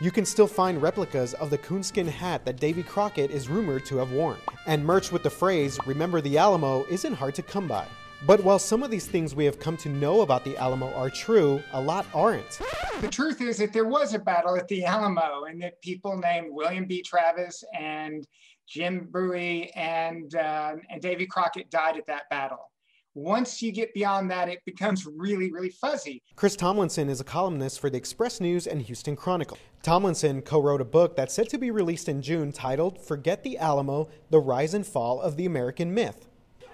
You 0.02 0.10
can 0.10 0.24
still 0.24 0.48
find 0.48 0.82
replicas 0.82 1.32
of 1.34 1.48
the 1.48 1.58
coonskin 1.58 2.08
hat 2.08 2.44
that 2.44 2.56
Davy 2.56 2.82
Crockett 2.82 3.30
is 3.30 3.48
rumored 3.48 3.86
to 3.86 3.98
have 3.98 4.10
worn. 4.10 4.38
And 4.66 4.84
merch 4.84 5.12
with 5.12 5.22
the 5.22 5.30
phrase, 5.30 5.78
Remember 5.86 6.20
the 6.20 6.38
Alamo, 6.38 6.84
isn't 6.90 7.14
hard 7.14 7.36
to 7.36 7.42
come 7.42 7.68
by. 7.68 7.86
But 8.26 8.42
while 8.42 8.58
some 8.58 8.82
of 8.82 8.90
these 8.90 9.06
things 9.06 9.36
we 9.36 9.44
have 9.44 9.60
come 9.60 9.76
to 9.76 9.88
know 9.88 10.22
about 10.22 10.42
the 10.44 10.56
Alamo 10.56 10.92
are 10.94 11.08
true, 11.08 11.62
a 11.72 11.80
lot 11.80 12.04
aren't. 12.12 12.60
The 13.00 13.06
truth 13.06 13.40
is 13.40 13.58
that 13.58 13.72
there 13.72 13.84
was 13.84 14.12
a 14.12 14.18
battle 14.18 14.56
at 14.56 14.66
the 14.66 14.84
Alamo, 14.84 15.44
and 15.44 15.62
that 15.62 15.80
people 15.82 16.16
named 16.16 16.48
William 16.50 16.84
B. 16.84 17.00
Travis 17.02 17.62
and 17.72 18.26
Jim 18.66 19.06
Bowie 19.08 19.70
and, 19.76 20.34
uh, 20.34 20.74
and 20.90 21.00
Davy 21.00 21.26
Crockett 21.26 21.70
died 21.70 21.96
at 21.96 22.08
that 22.08 22.28
battle. 22.28 22.72
Once 23.14 23.60
you 23.60 23.70
get 23.70 23.92
beyond 23.92 24.30
that, 24.30 24.48
it 24.48 24.60
becomes 24.64 25.06
really, 25.06 25.52
really 25.52 25.68
fuzzy. 25.68 26.22
Chris 26.34 26.56
Tomlinson 26.56 27.10
is 27.10 27.20
a 27.20 27.24
columnist 27.24 27.78
for 27.78 27.90
the 27.90 27.98
Express 27.98 28.40
News 28.40 28.66
and 28.66 28.80
Houston 28.80 29.16
Chronicle. 29.16 29.58
Tomlinson 29.82 30.40
co 30.40 30.62
wrote 30.62 30.80
a 30.80 30.84
book 30.86 31.14
that's 31.14 31.34
set 31.34 31.50
to 31.50 31.58
be 31.58 31.70
released 31.70 32.08
in 32.08 32.22
June 32.22 32.52
titled 32.52 33.04
Forget 33.04 33.42
the 33.42 33.58
Alamo 33.58 34.08
The 34.30 34.40
Rise 34.40 34.72
and 34.72 34.86
Fall 34.86 35.20
of 35.20 35.36
the 35.36 35.44
American 35.44 35.92
Myth. 35.92 36.26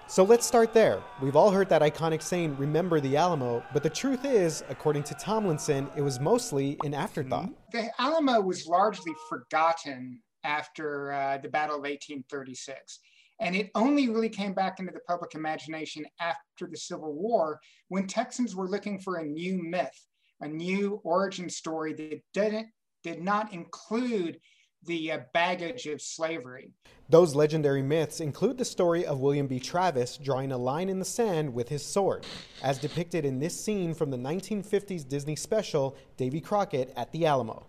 So 0.07 0.23
let's 0.23 0.45
start 0.45 0.73
there. 0.73 1.03
We've 1.21 1.35
all 1.35 1.51
heard 1.51 1.67
that 1.69 1.81
iconic 1.81 2.21
saying, 2.21 2.55
Remember 2.55 3.01
the 3.01 3.17
Alamo, 3.17 3.61
but 3.73 3.83
the 3.83 3.89
truth 3.89 4.23
is, 4.23 4.63
according 4.69 5.03
to 5.03 5.15
Tomlinson, 5.15 5.89
it 5.97 6.01
was 6.01 6.21
mostly 6.21 6.77
an 6.85 6.93
afterthought. 6.93 7.49
The 7.73 7.89
Alamo 7.99 8.39
was 8.39 8.65
largely 8.65 9.11
forgotten 9.27 10.21
after 10.45 11.11
uh, 11.11 11.37
the 11.39 11.49
Battle 11.49 11.75
of 11.75 11.81
1836. 11.81 12.99
And 13.39 13.55
it 13.55 13.71
only 13.75 14.09
really 14.09 14.29
came 14.29 14.53
back 14.53 14.79
into 14.79 14.91
the 14.91 14.99
public 15.07 15.35
imagination 15.35 16.05
after 16.19 16.67
the 16.69 16.77
Civil 16.77 17.13
War 17.13 17.59
when 17.87 18.07
Texans 18.07 18.55
were 18.55 18.67
looking 18.67 18.99
for 18.99 19.17
a 19.17 19.25
new 19.25 19.61
myth, 19.63 20.05
a 20.41 20.47
new 20.47 20.99
origin 21.03 21.49
story 21.49 21.93
that 21.93 22.21
didn't, 22.33 22.67
did 23.03 23.21
not 23.21 23.53
include 23.53 24.39
the 24.85 25.11
uh, 25.11 25.19
baggage 25.33 25.87
of 25.87 26.01
slavery. 26.01 26.71
Those 27.09 27.35
legendary 27.35 27.81
myths 27.81 28.19
include 28.19 28.57
the 28.57 28.65
story 28.65 29.05
of 29.05 29.19
William 29.19 29.47
B. 29.47 29.59
Travis 29.59 30.17
drawing 30.17 30.51
a 30.51 30.57
line 30.57 30.89
in 30.89 30.99
the 30.99 31.05
sand 31.05 31.53
with 31.53 31.69
his 31.69 31.83
sword, 31.83 32.25
as 32.61 32.77
depicted 32.77 33.25
in 33.25 33.39
this 33.39 33.59
scene 33.59 33.93
from 33.93 34.11
the 34.11 34.17
1950s 34.17 35.07
Disney 35.07 35.35
special 35.35 35.97
Davy 36.17 36.39
Crockett 36.39 36.93
at 36.95 37.11
the 37.11 37.25
Alamo. 37.25 37.65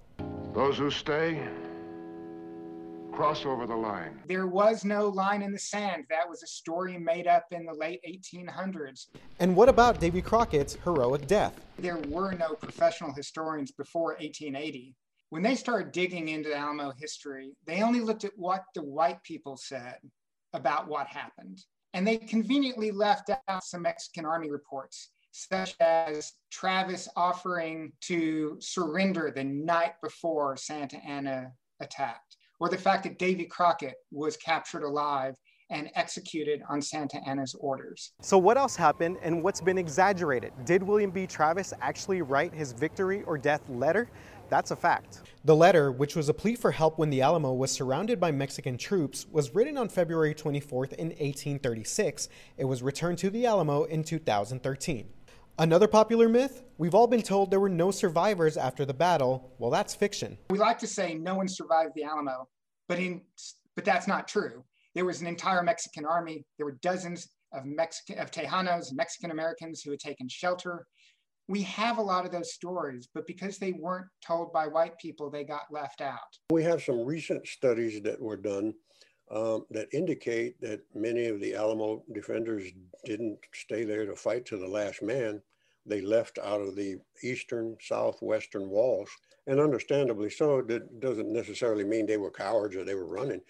Those 0.53 0.79
who 0.79 0.91
stay 0.91 1.49
cross 3.11 3.45
over 3.45 3.67
the 3.67 3.75
line. 3.75 4.21
There 4.27 4.47
was 4.47 4.85
no 4.85 5.09
line 5.09 5.43
in 5.43 5.53
the 5.53 5.59
sand. 5.59 6.05
That 6.09 6.29
was 6.29 6.43
a 6.43 6.47
story 6.47 6.99
made 6.99 7.27
up 7.27 7.47
in 7.51 7.67
the 7.67 7.75
late 7.75 8.01
1800s. 8.09 9.07
And 9.39 9.55
what 9.55 9.69
about 9.69 10.01
Davy 10.01 10.23
Crockett's 10.23 10.77
heroic 10.85 11.27
death? 11.27 11.61
There 11.79 11.99
were 12.09 12.33
no 12.33 12.55
professional 12.55 13.13
historians 13.13 13.73
before 13.73 14.17
1880. 14.21 14.95
When 15.31 15.43
they 15.43 15.55
started 15.55 15.93
digging 15.93 16.29
into 16.29 16.55
Alamo 16.55 16.93
history, 16.99 17.53
they 17.67 17.83
only 17.83 18.01
looked 18.01 18.25
at 18.25 18.33
what 18.37 18.65
the 18.75 18.83
white 18.83 19.23
people 19.23 19.57
said 19.57 19.99
about 20.53 20.89
what 20.89 21.07
happened. 21.07 21.61
And 21.95 22.07
they 22.07 22.19
conveniently 22.19 22.91
left 22.91 23.31
out 23.49 23.65
some 23.65 23.83
Mexican 23.83 24.25
army 24.25 24.51
reports, 24.51 25.11
such 25.33 25.75
as 25.81 26.33
Travis 26.51 27.09
offering 27.17 27.93
to 28.03 28.57
surrender 28.61 29.33
the 29.35 29.45
night 29.45 29.95
before 30.03 30.57
Santa 30.57 30.99
Anna 31.05 31.53
attacked 31.81 32.37
or 32.61 32.69
the 32.69 32.79
fact 32.79 33.03
that 33.05 33.19
Davy 33.19 33.47
Crockett 33.47 33.95
was 34.13 34.37
captured 34.37 34.85
alive 34.85 35.35
and 35.71 35.89
executed 35.95 36.63
on 36.69 36.83
Santa 36.83 37.19
Anna's 37.27 37.55
orders. 37.59 38.13
So, 38.21 38.37
what 38.39 38.59
else 38.59 38.77
happened 38.77 39.19
and 39.23 39.43
what's 39.43 39.61
been 39.61 39.79
exaggerated? 39.79 40.53
Did 40.65 40.83
William 40.83 41.11
B. 41.11 41.27
Travis 41.27 41.73
actually 41.81 42.23
write 42.23 42.53
his 42.53 42.73
victory 42.73 43.23
or 43.23 43.39
death 43.39 43.63
letter? 43.69 44.09
That's 44.51 44.73
a 44.73 44.77
fact. 44.77 45.21
The 45.45 45.55
letter, 45.55 45.93
which 45.93 46.17
was 46.17 46.29
a 46.29 46.35
plea 46.35 46.57
for 46.57 46.73
help 46.73 46.99
when 46.99 47.09
the 47.09 47.23
Alamo 47.23 47.53
was 47.53 47.71
surrounded 47.71 48.19
by 48.19 48.33
Mexican 48.33 48.77
troops, 48.77 49.27
was 49.31 49.55
written 49.55 49.79
on 49.79 49.89
February 49.89 50.35
24th 50.35 50.93
in 50.95 51.11
1836. 51.11 52.29
It 52.59 52.65
was 52.65 52.83
returned 52.83 53.19
to 53.19 53.31
the 53.31 53.47
Alamo 53.47 53.85
in 53.85 54.03
2013. 54.03 55.09
Another 55.61 55.89
popular 55.89 56.27
myth? 56.27 56.63
We've 56.79 56.95
all 56.95 57.07
been 57.07 57.21
told 57.21 57.51
there 57.51 57.61
were 57.61 57.69
no 57.69 57.91
survivors 57.91 58.57
after 58.57 58.87
the 58.87 58.95
battle. 58.95 59.53
Well, 59.59 59.71
that's 59.71 59.95
fiction. 59.95 60.39
We 60.49 60.57
like 60.57 60.79
to 60.79 60.87
say 60.87 61.13
no 61.13 61.35
one 61.35 61.49
survived 61.49 61.93
the 61.95 62.03
Alamo, 62.03 62.49
but 62.89 62.99
in 62.99 63.21
but 63.77 63.85
that's 63.85 64.09
not 64.09 64.27
true. 64.27 64.65
There 64.95 65.05
was 65.05 65.21
an 65.21 65.27
entire 65.27 65.63
Mexican 65.63 66.07
army. 66.07 66.47
There 66.57 66.65
were 66.65 66.79
dozens 66.81 67.29
of 67.53 67.67
Mexican 67.67 68.19
of 68.19 68.31
Tejanos, 68.31 68.95
Mexican 68.95 69.33
Americans 69.33 69.83
who 69.83 69.91
had 69.91 70.01
taken 70.01 70.31
shelter. 70.31 70.87
We 71.47 71.61
have 71.65 71.99
a 71.99 72.03
lot 72.03 72.25
of 72.25 72.33
those 72.33 72.55
stories, 72.55 73.11
but 73.13 73.27
because 73.27 73.59
they 73.59 73.73
weren't 73.73 74.07
told 74.27 74.55
by 74.55 74.67
white 74.67 74.97
people, 74.97 75.29
they 75.29 75.45
got 75.45 75.65
left 75.71 76.01
out. 76.01 76.39
We 76.51 76.63
have 76.63 76.83
some 76.83 77.05
recent 77.05 77.47
studies 77.47 78.01
that 78.01 78.19
were 78.19 78.39
done 78.39 78.73
um, 79.31 79.67
that 79.71 79.93
indicate 79.93 80.59
that 80.63 80.81
many 80.95 81.27
of 81.27 81.39
the 81.39 81.55
Alamo 81.55 82.03
defenders 82.15 82.65
didn't 83.05 83.39
stay 83.53 83.85
there 83.85 84.07
to 84.07 84.17
fight 84.17 84.47
to 84.47 84.57
the 84.57 84.67
last 84.67 85.03
man. 85.03 85.43
They 85.87 86.01
left 86.01 86.39
out 86.39 86.61
of 86.61 86.77
the 86.77 86.97
eastern, 87.23 87.77
southwestern 87.81 88.69
walls, 88.69 89.09
and 89.47 89.59
understandably 89.59 90.31
so. 90.31 90.59
It 90.59 91.01
doesn't 91.01 91.33
necessarily 91.33 91.85
mean 91.85 92.07
they 92.07 92.17
were 92.17 92.31
cowards 92.31 92.77
or 92.77 92.85
they 92.85 92.95
were 92.95 93.07
running. 93.07 93.41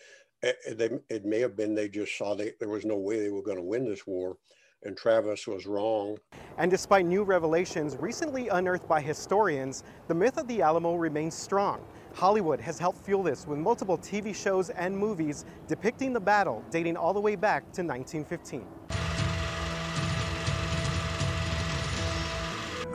It, 0.42 0.56
eh, 0.66 0.70
eh, 0.70 0.74
they, 0.74 1.14
it 1.14 1.24
may 1.24 1.40
have 1.40 1.56
been 1.56 1.74
they 1.74 1.88
just 1.88 2.16
saw 2.16 2.34
they, 2.34 2.52
there 2.60 2.68
was 2.68 2.84
no 2.84 2.96
way 2.96 3.20
they 3.20 3.30
were 3.30 3.42
going 3.42 3.58
to 3.58 3.62
win 3.62 3.84
this 3.84 4.06
war, 4.06 4.38
and 4.84 4.96
Travis 4.96 5.46
was 5.46 5.66
wrong. 5.66 6.16
And 6.56 6.70
despite 6.70 7.04
new 7.04 7.24
revelations 7.24 7.96
recently 7.96 8.48
unearthed 8.48 8.88
by 8.88 9.00
historians, 9.00 9.84
the 10.08 10.14
myth 10.14 10.38
of 10.38 10.46
the 10.46 10.62
Alamo 10.62 10.94
remains 10.94 11.34
strong. 11.34 11.84
Hollywood 12.14 12.60
has 12.60 12.78
helped 12.78 12.98
fuel 12.98 13.22
this 13.22 13.46
with 13.46 13.58
multiple 13.58 13.98
TV 13.98 14.34
shows 14.34 14.70
and 14.70 14.96
movies 14.96 15.44
depicting 15.68 16.12
the 16.12 16.20
battle 16.20 16.64
dating 16.70 16.96
all 16.96 17.12
the 17.12 17.20
way 17.20 17.36
back 17.36 17.62
to 17.72 17.82
1915. 17.82 18.66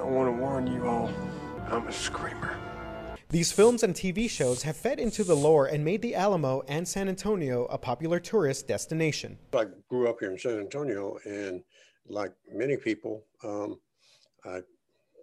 Want 0.06 0.28
to 0.28 0.42
warn 0.42 0.68
you 0.68 0.88
all, 0.88 1.12
I'm 1.70 1.88
a 1.88 1.92
screamer. 1.92 2.58
These 3.30 3.52
films 3.52 3.84
and 3.84 3.94
TV 3.94 4.30
shows 4.30 4.64
have 4.64 4.78
fed 4.78 5.00
into 5.00 5.24
the 5.24 5.36
lore 5.36 5.66
and 5.66 5.84
made 5.84 6.02
the 6.02 6.16
Alamo 6.16 6.64
and 6.68 6.88
San 6.88 7.10
Antonio 7.10 7.66
a 7.66 7.78
popular 7.78 8.20
tourist 8.20 8.68
destination. 8.68 9.38
I 9.54 9.66
grew 9.90 10.08
up 10.08 10.18
here 10.20 10.32
in 10.32 10.38
San 10.38 10.60
Antonio, 10.60 11.18
and 11.26 11.64
like 12.08 12.32
many 12.54 12.78
people, 12.78 13.26
um, 13.44 13.80
I 14.46 14.62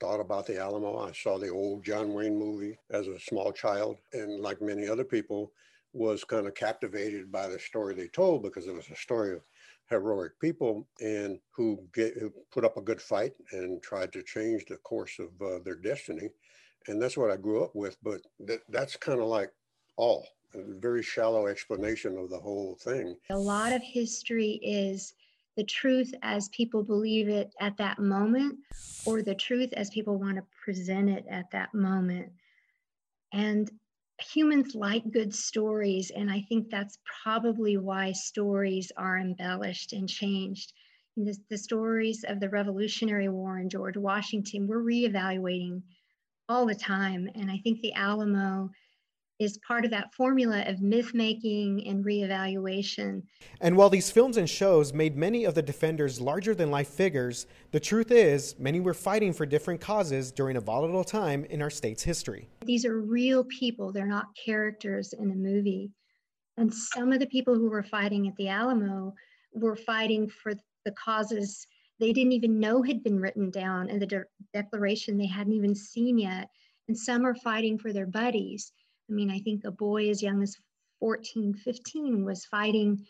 thought 0.01 0.21
about 0.21 0.47
the 0.47 0.59
Alamo. 0.59 0.99
I 0.99 1.13
saw 1.13 1.39
the 1.39 1.49
old 1.49 1.85
John 1.85 2.13
Wayne 2.13 2.37
movie 2.37 2.77
as 2.91 3.07
a 3.07 3.21
small 3.21 3.53
child, 3.53 3.97
and 4.13 4.41
like 4.41 4.61
many 4.61 4.89
other 4.89 5.05
people, 5.05 5.53
was 5.93 6.25
kind 6.25 6.47
of 6.47 6.55
captivated 6.55 7.31
by 7.31 7.49
the 7.49 7.59
story 7.59 7.95
they 7.95 8.09
told 8.09 8.43
because 8.43 8.67
it 8.67 8.75
was 8.75 8.89
a 8.91 8.97
story 8.97 9.35
of 9.35 9.43
heroic 9.89 10.33
people 10.41 10.89
and 11.01 11.39
who, 11.51 11.79
get, 11.95 12.15
who 12.19 12.33
put 12.51 12.65
up 12.65 12.77
a 12.77 12.83
good 12.83 13.01
fight 13.01 13.33
and 13.53 13.83
tried 13.83 14.13
to 14.13 14.23
change 14.23 14.65
the 14.67 14.77
course 14.79 15.19
of 15.19 15.29
uh, 15.47 15.59
their 15.65 15.77
destiny. 15.77 16.29
And 16.87 17.01
that's 17.01 17.17
what 17.17 17.31
I 17.31 17.37
grew 17.37 17.63
up 17.63 17.75
with. 17.75 17.97
But 18.03 18.23
th- 18.47 18.63
that's 18.69 18.97
kind 18.97 19.21
of 19.21 19.27
like 19.27 19.53
all 19.97 20.27
a 20.55 20.79
very 20.81 21.03
shallow 21.03 21.47
explanation 21.47 22.17
of 22.17 22.31
the 22.31 22.39
whole 22.39 22.77
thing. 22.83 23.17
A 23.31 23.37
lot 23.37 23.73
of 23.73 23.83
history 23.83 24.61
is 24.63 25.15
the 25.57 25.65
truth 25.65 26.15
as 26.23 26.49
people 26.49 26.83
believe 26.83 27.29
it 27.29 27.55
at 27.61 27.77
that 27.77 27.99
moment 27.99 28.59
or 29.05 29.23
the 29.23 29.35
truth 29.35 29.73
as 29.75 29.91
people 29.91 30.19
want 30.19 30.37
to 30.37 30.45
present 30.65 31.11
it 31.11 31.25
at 31.31 31.51
that 31.53 31.75
moment. 31.75 32.31
And 33.33 33.71
humans 34.23 34.75
like 34.75 35.11
good 35.11 35.35
stories. 35.35 36.11
And 36.11 36.31
I 36.31 36.45
think 36.49 36.71
that's 36.71 36.99
probably 37.23 37.77
why 37.77 38.13
stories 38.13 38.91
are 38.97 39.19
embellished 39.19 39.93
and 39.93 40.09
changed. 40.09 40.73
The, 41.17 41.37
the 41.51 41.59
stories 41.59 42.25
of 42.27 42.41
the 42.41 42.49
Revolutionary 42.49 43.29
War 43.29 43.59
and 43.59 43.71
George 43.71 43.97
Washington, 43.97 44.67
we're 44.67 44.83
reevaluating 44.83 45.83
all 46.49 46.67
the 46.67 46.75
time. 46.75 47.29
And 47.35 47.51
I 47.51 47.59
think 47.59 47.81
the 47.81 47.93
Alamo 47.95 48.71
is 49.43 49.59
part 49.59 49.85
of 49.85 49.91
that 49.91 50.15
formula 50.15 50.65
of 50.67 50.81
myth 50.81 51.13
making 51.15 51.87
and 51.87 52.05
reevaluation. 52.05 53.23
And 53.61 53.77
while 53.77 53.91
these 53.91 54.11
films 54.11 54.37
and 54.37 54.49
shows 54.49 54.93
made 54.93 55.17
many 55.17 55.45
of 55.45 55.55
the 55.55 55.63
defenders 55.63 56.21
larger 56.21 56.55
than 56.55 56.71
life 56.71 56.89
figures, 56.89 57.47
the 57.71 57.81
truth 57.81 58.11
is 58.11 58.59
many 58.59 58.81
were 58.81 58.95
fighting 58.95 59.33
for 59.33 59.47
different 59.47 59.81
causes 59.81 60.33
during 60.33 60.57
a 60.57 60.61
volatile 60.61 61.05
time 61.05 61.45
in 61.47 61.61
our 61.61 61.71
state's 61.71 62.03
history. 62.03 62.49
These 62.65 62.85
are 62.85 63.01
real 63.01 63.45
people, 63.45 63.93
they're 63.93 64.07
not 64.07 64.27
characters 64.45 65.13
in 65.13 65.31
a 65.31 65.35
movie. 65.35 65.91
And 66.57 66.73
some 66.73 67.13
of 67.13 67.19
the 67.19 67.27
people 67.27 67.55
who 67.55 67.71
were 67.71 67.83
fighting 67.83 68.29
at 68.29 68.37
the 68.37 68.49
Alamo 68.49 69.15
were 69.53 69.77
fighting 69.77 70.29
for 70.29 70.53
the 70.85 70.93
causes 70.93 71.67
they 72.03 72.13
didn't 72.13 72.33
even 72.33 72.59
know 72.59 72.83
had 72.83 73.05
been 73.05 73.21
written 73.21 73.49
down 73.51 73.89
in 73.89 74.01
the 74.01 74.07
de- 74.07 74.25
declaration 74.53 75.17
they 75.17 75.27
hadn't 75.27 75.53
even 75.53 75.73
seen 75.75 76.19
yet. 76.19 76.49
And 76.89 76.99
some 76.99 77.25
are 77.25 77.37
fighting 77.37 77.79
for 77.79 77.93
their 77.93 78.07
buddies. 78.07 78.73
I 79.13 79.15
mean, 79.15 79.31
I 79.31 79.41
think 79.41 79.65
a 79.65 79.71
boy 79.71 80.09
as 80.09 80.23
young 80.23 80.43
as 80.43 80.57
14, 81.01 81.53
15 81.53 82.25
was 82.25 82.47
fighting 82.47 83.05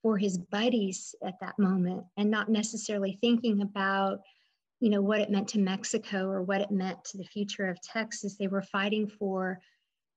for 0.00 0.16
his 0.16 0.38
buddies 0.38 1.14
at 1.22 1.34
that 1.40 1.58
moment 1.58 2.04
and 2.16 2.30
not 2.30 2.48
necessarily 2.48 3.18
thinking 3.20 3.60
about 3.60 4.20
you 4.80 4.90
know 4.90 5.02
what 5.02 5.20
it 5.20 5.30
meant 5.30 5.46
to 5.46 5.60
mexico 5.60 6.26
or 6.26 6.42
what 6.42 6.60
it 6.60 6.72
meant 6.72 7.04
to 7.04 7.18
the 7.18 7.24
future 7.24 7.68
of 7.68 7.80
texas. 7.82 8.36
They 8.36 8.48
were 8.48 8.62
fighting 8.62 9.06
for 9.06 9.60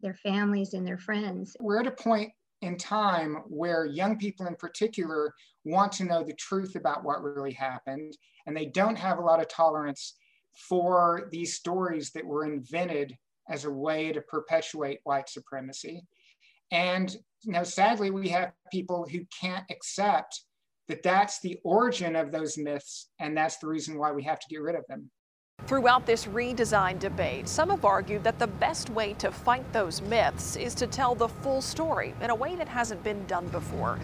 their 0.02 0.16
families 0.16 0.74
and 0.74 0.88
their 0.88 0.98
friends. 0.98 1.56
We're 1.60 1.82
at 1.82 1.88
a 1.88 1.92
point 1.92 2.32
in 2.62 2.78
time 2.78 3.44
where 3.48 3.86
young 3.86 4.18
people 4.18 4.48
in 4.48 4.56
particular 4.56 5.34
want 5.66 5.92
to 5.94 6.06
know 6.06 6.24
the 6.24 6.34
truth 6.34 6.76
about 6.76 7.04
what 7.04 7.22
really 7.22 7.54
happened 7.54 8.18
and 8.48 8.58
they 8.58 8.66
don't 8.66 8.98
have 8.98 9.20
a 9.20 9.22
lot 9.22 9.40
of 9.40 9.48
tolerance 9.50 10.16
for 10.54 11.28
these 11.32 11.54
stories 11.54 12.12
that 12.12 12.26
were 12.26 12.46
invented 12.46 13.16
as 13.50 13.66
a 13.66 13.72
way 13.72 14.12
to 14.12 14.22
perpetuate 14.22 15.00
white 15.04 15.30
supremacy 15.30 16.04
and 16.72 17.18
you 17.44 17.52
know 17.52 17.64
sadly 17.64 18.10
we 18.10 18.28
have 18.28 18.52
people 18.72 19.06
who 19.10 19.20
can't 19.40 19.66
accept 19.70 20.42
that 20.88 21.04
that's 21.04 21.40
the 21.42 21.60
origin 21.64 22.16
of 22.16 22.32
those 22.32 22.58
myths 22.58 23.10
and 23.20 23.36
that's 23.36 23.58
the 23.58 23.68
reason 23.68 23.98
why 23.98 24.12
we 24.12 24.24
have 24.24 24.40
to 24.40 24.48
get 24.50 24.62
rid 24.62 24.76
of 24.76 24.84
them 24.88 25.10
Throughout 25.68 26.06
this 26.06 26.26
redesign 26.26 27.00
debate, 27.00 27.48
some 27.48 27.72
have 27.72 27.86
argued 27.86 28.24
that 28.24 28.38
the 28.38 28.46
best 28.46 28.92
way 28.92 29.14
to 29.14 29.32
fight 29.32 29.72
those 29.74 30.00
myths 30.02 30.58
is 30.58 30.76
to 30.76 30.86
tell 30.86 31.16
the 31.16 31.28
full 31.28 31.60
story 31.60 32.14
in 32.22 32.30
a 32.30 32.36
way 32.36 32.56
that 32.56 32.68
hasn't 32.68 33.04
been 33.04 33.26
done 33.26 33.48
before. 33.48 33.98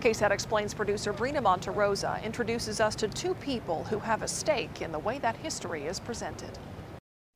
KSAT 0.00 0.30
Explains 0.30 0.72
producer 0.72 1.12
Brina 1.12 1.42
Monterosa 1.42 2.22
introduces 2.22 2.80
us 2.80 2.94
to 2.94 3.08
two 3.08 3.34
people 3.34 3.82
who 3.84 3.98
have 3.98 4.22
a 4.22 4.28
stake 4.28 4.80
in 4.80 4.92
the 4.92 4.98
way 4.98 5.18
that 5.18 5.36
history 5.36 5.86
is 5.86 5.98
presented. 5.98 6.56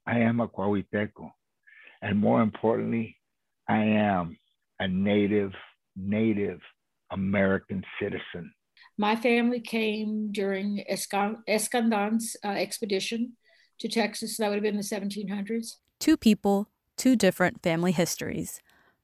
I 0.07 0.20
am 0.20 0.38
a 0.38 0.46
Coahuilteco, 0.46 1.33
and 2.02 2.18
more 2.18 2.42
importantly, 2.42 3.16
I 3.68 3.78
am 3.78 4.36
a 4.80 4.88
native, 4.88 5.52
native 5.96 6.60
American 7.10 7.84
citizen. 8.00 8.52
My 8.98 9.16
family 9.16 9.60
came 9.60 10.32
during 10.32 10.84
Escandon's 10.90 12.36
uh, 12.44 12.48
expedition 12.48 13.36
to 13.78 13.88
Texas. 13.88 14.36
That 14.36 14.48
would 14.48 14.56
have 14.56 14.62
been 14.62 14.76
the 14.76 14.82
1700s. 14.82 15.76
Two 16.00 16.16
people, 16.16 16.68
two 16.96 17.16
different 17.16 17.62
family 17.62 17.92
histories. 17.92 18.60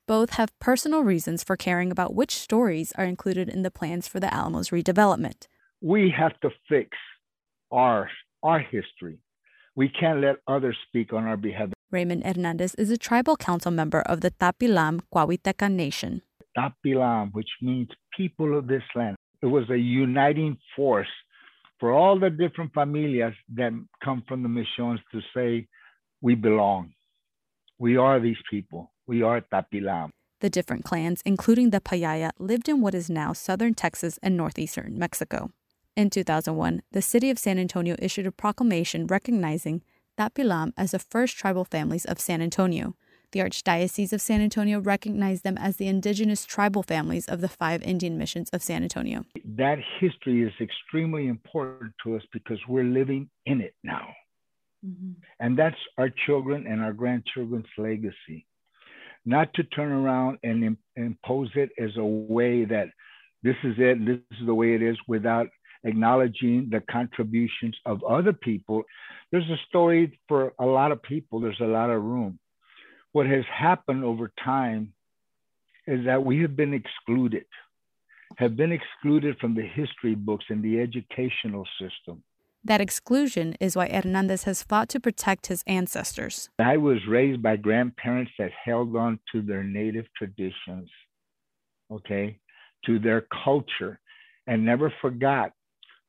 Both 0.07 0.31
have 0.31 0.59
personal 0.59 1.03
reasons 1.03 1.45
for 1.45 1.57
caring 1.57 1.93
about 1.93 2.15
which 2.15 2.35
stories 2.35 2.93
are 2.97 3.05
included 3.05 3.49
in 3.49 3.63
the 3.63 3.71
plans 3.71 4.09
for 4.09 4.21
the 4.21 4.33
Alamo's 4.35 4.71
redevelopment. 4.71 5.47
We 5.81 6.13
have 6.17 6.39
to 6.41 6.51
fix 6.69 6.97
our, 7.71 8.11
our 8.43 8.59
history. 8.59 9.19
We 9.77 9.89
can't 9.89 10.21
let 10.21 10.37
others 10.49 10.77
speak 10.89 11.13
on 11.13 11.25
our 11.25 11.37
behalf. 11.37 11.69
Raymond 11.91 12.25
Hernandez 12.25 12.75
is 12.75 12.91
a 12.91 12.99
tribal 12.99 13.37
council 13.37 13.71
member 13.71 14.03
of 14.03 14.21
the 14.21 14.31
Tapilam 14.31 15.01
Coahuiltecan 15.15 15.73
Nation. 15.73 16.21
Tapilam, 16.57 17.33
which 17.33 17.49
means 17.63 17.89
people 18.15 18.59
of 18.59 18.67
this 18.67 18.83
land. 18.95 19.17
It 19.41 19.47
was 19.47 19.71
a 19.71 19.79
uniting 19.79 20.59
force 20.77 21.09
for 21.81 21.93
all 21.93 22.19
the 22.19 22.29
different 22.29 22.75
familias 22.75 23.35
that 23.55 23.73
come 24.05 24.23
from 24.29 24.43
the 24.43 24.49
missions 24.49 25.01
to 25.13 25.21
say, 25.35 25.67
we 26.21 26.35
belong. 26.35 26.93
We 27.79 27.97
are 27.97 28.21
these 28.21 28.43
people. 28.51 28.93
We 29.07 29.23
are 29.23 29.41
Tapilam. 29.41 30.11
The 30.41 30.51
different 30.51 30.85
clans, 30.85 31.23
including 31.25 31.71
the 31.71 31.81
Payaya, 31.81 32.31
lived 32.39 32.69
in 32.69 32.81
what 32.81 32.95
is 32.95 33.09
now 33.09 33.33
southern 33.33 33.75
Texas 33.75 34.19
and 34.23 34.37
northeastern 34.37 34.99
Mexico. 34.99 35.51
In 35.97 36.11
2001, 36.11 36.83
the 36.93 37.03
city 37.03 37.31
of 37.31 37.39
San 37.39 37.59
Antonio 37.59 37.97
issued 37.99 38.27
a 38.27 38.33
proclamation 38.33 39.07
recognizing 39.07 39.83
Tapilam 40.19 40.73
as 40.77 40.91
the 40.91 40.99
first 40.99 41.37
tribal 41.37 41.65
families 41.65 42.05
of 42.05 42.19
San 42.19 42.43
Antonio. 42.43 42.95
The 43.31 43.41
Archdiocese 43.41 44.13
of 44.13 44.21
San 44.21 44.41
Antonio 44.41 44.81
recognized 44.81 45.45
them 45.45 45.57
as 45.59 45.77
the 45.77 45.87
indigenous 45.87 46.45
tribal 46.45 46.83
families 46.83 47.27
of 47.27 47.41
the 47.41 47.49
five 47.49 47.83
Indian 47.83 48.19
missions 48.19 48.49
of 48.51 48.63
San 48.63 48.83
Antonio. 48.83 49.27
That 49.45 49.79
history 50.01 50.43
is 50.43 50.53
extremely 50.61 51.29
important 51.29 51.93
to 52.03 52.17
us 52.17 52.23
because 52.33 52.59
we're 52.67 52.85
living 52.85 53.29
in 53.47 53.61
it 53.61 53.75
now. 53.85 54.09
Mm-hmm. 54.85 55.13
And 55.39 55.59
that's 55.59 55.77
our 55.99 56.11
children 56.27 56.67
and 56.67 56.81
our 56.81 56.93
grandchildren's 56.93 57.67
legacy. 57.77 58.47
Not 59.25 59.53
to 59.55 59.63
turn 59.65 59.93
around 59.93 60.39
and 60.43 60.65
Im- 60.65 60.79
impose 60.97 61.51
it 61.55 61.71
as 61.79 61.91
a 61.97 62.05
way 62.05 62.65
that 62.65 62.89
this 63.43 63.57
is 63.63 63.75
it, 63.79 64.05
this 64.05 64.39
is 64.41 64.47
the 64.47 64.55
way 64.55 64.75
it 64.75 64.83
is, 64.83 64.97
without 65.07 65.49
acknowledging 65.85 66.69
the 66.71 66.81
contributions 66.91 67.77
of 67.87 68.03
other 68.05 68.33
people. 68.33 68.83
There's 69.31 69.49
a 69.51 69.59
story 69.69 70.19
for 70.29 70.53
a 70.59 70.67
lot 70.67 70.93
of 70.93 71.03
people, 71.03 71.41
there's 71.41 71.61
a 71.61 71.65
lot 71.67 71.91
of 71.91 72.03
room 72.03 72.39
what 73.13 73.27
has 73.27 73.45
happened 73.53 74.05
over 74.05 74.31
time 74.45 74.93
is 75.87 76.05
that 76.05 76.25
we 76.25 76.41
have 76.43 76.55
been 76.55 76.75
excluded, 76.75 77.47
have 78.37 78.57
been 78.57 78.73
excluded 78.73 79.37
from 79.41 79.55
the 79.55 79.67
history 79.67 80.15
books 80.15 80.45
and 80.49 80.63
the 80.63 80.81
educational 80.81 81.67
system. 81.81 82.23
That 82.65 82.81
exclusion 82.81 83.55
is 83.61 83.77
why 83.77 83.89
Hernandez 83.89 84.45
has 84.45 84.63
fought 84.63 84.89
to 84.91 85.01
protect 85.01 85.47
his 85.47 85.63
ancestors. 85.67 86.51
I 86.59 86.77
was 86.77 86.99
raised 87.09 87.43
by 87.43 87.57
grandparents 87.57 88.33
that 88.39 88.51
held 88.65 88.95
on 88.97 89.19
to 89.33 89.41
their 89.41 89.63
native 89.63 90.07
traditions, 90.17 90.91
okay, 91.91 92.39
to 92.85 92.99
their 92.99 93.27
culture, 93.45 94.01
and 94.47 94.65
never 94.65 94.93
forgot 95.01 95.53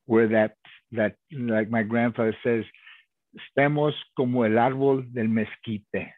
where 0.10 0.28
that, 0.28 0.52
that 0.92 1.16
like 1.32 1.70
my 1.70 1.84
grandfather 1.84 2.36
says, 2.44 2.64
estemos 3.38 3.94
como 4.18 4.44
el 4.44 4.58
árbol 4.58 5.04
del 5.14 5.28
mezquite 5.28 6.10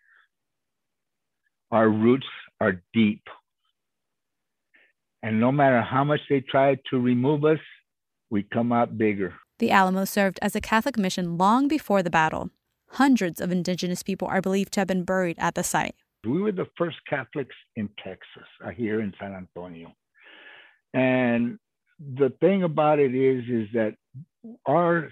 our 1.72 1.90
roots 1.90 2.28
are 2.60 2.84
deep. 2.94 3.24
And 5.24 5.40
no 5.40 5.52
matter 5.52 5.82
how 5.82 6.04
much 6.04 6.20
they 6.30 6.42
try 6.42 6.78
to 6.90 7.00
remove 7.00 7.46
us, 7.46 7.60
we 8.30 8.44
come 8.44 8.72
out 8.72 8.98
bigger. 8.98 9.34
The 9.60 9.72
Alamo 9.72 10.06
served 10.06 10.40
as 10.42 10.56
a 10.56 10.62
Catholic 10.62 10.98
mission 10.98 11.38
long 11.38 11.68
before 11.68 12.02
the 12.02 12.10
battle. 12.10 12.50
Hundreds 12.90 13.40
of 13.40 13.52
indigenous 13.52 14.04
people 14.04 14.28
are 14.28 14.42
believed 14.42 14.74
to 14.74 14.82
have 14.82 14.88
been 14.88 15.04
buried 15.04 15.38
at 15.40 15.56
the 15.56 15.64
site. 15.64 15.96
We 16.26 16.42
were 16.42 16.52
the 16.52 16.68
first 16.78 16.98
Catholics 17.10 17.56
in 17.76 17.90
Texas, 18.04 18.48
uh, 18.66 18.70
here 18.70 19.02
in 19.02 19.14
San 19.20 19.34
Antonio. 19.34 19.94
And 20.94 21.58
the 22.16 22.34
thing 22.40 22.64
about 22.64 23.00
it 23.00 23.14
is, 23.14 23.44
is 23.48 23.68
that 23.74 23.96
our 24.66 25.10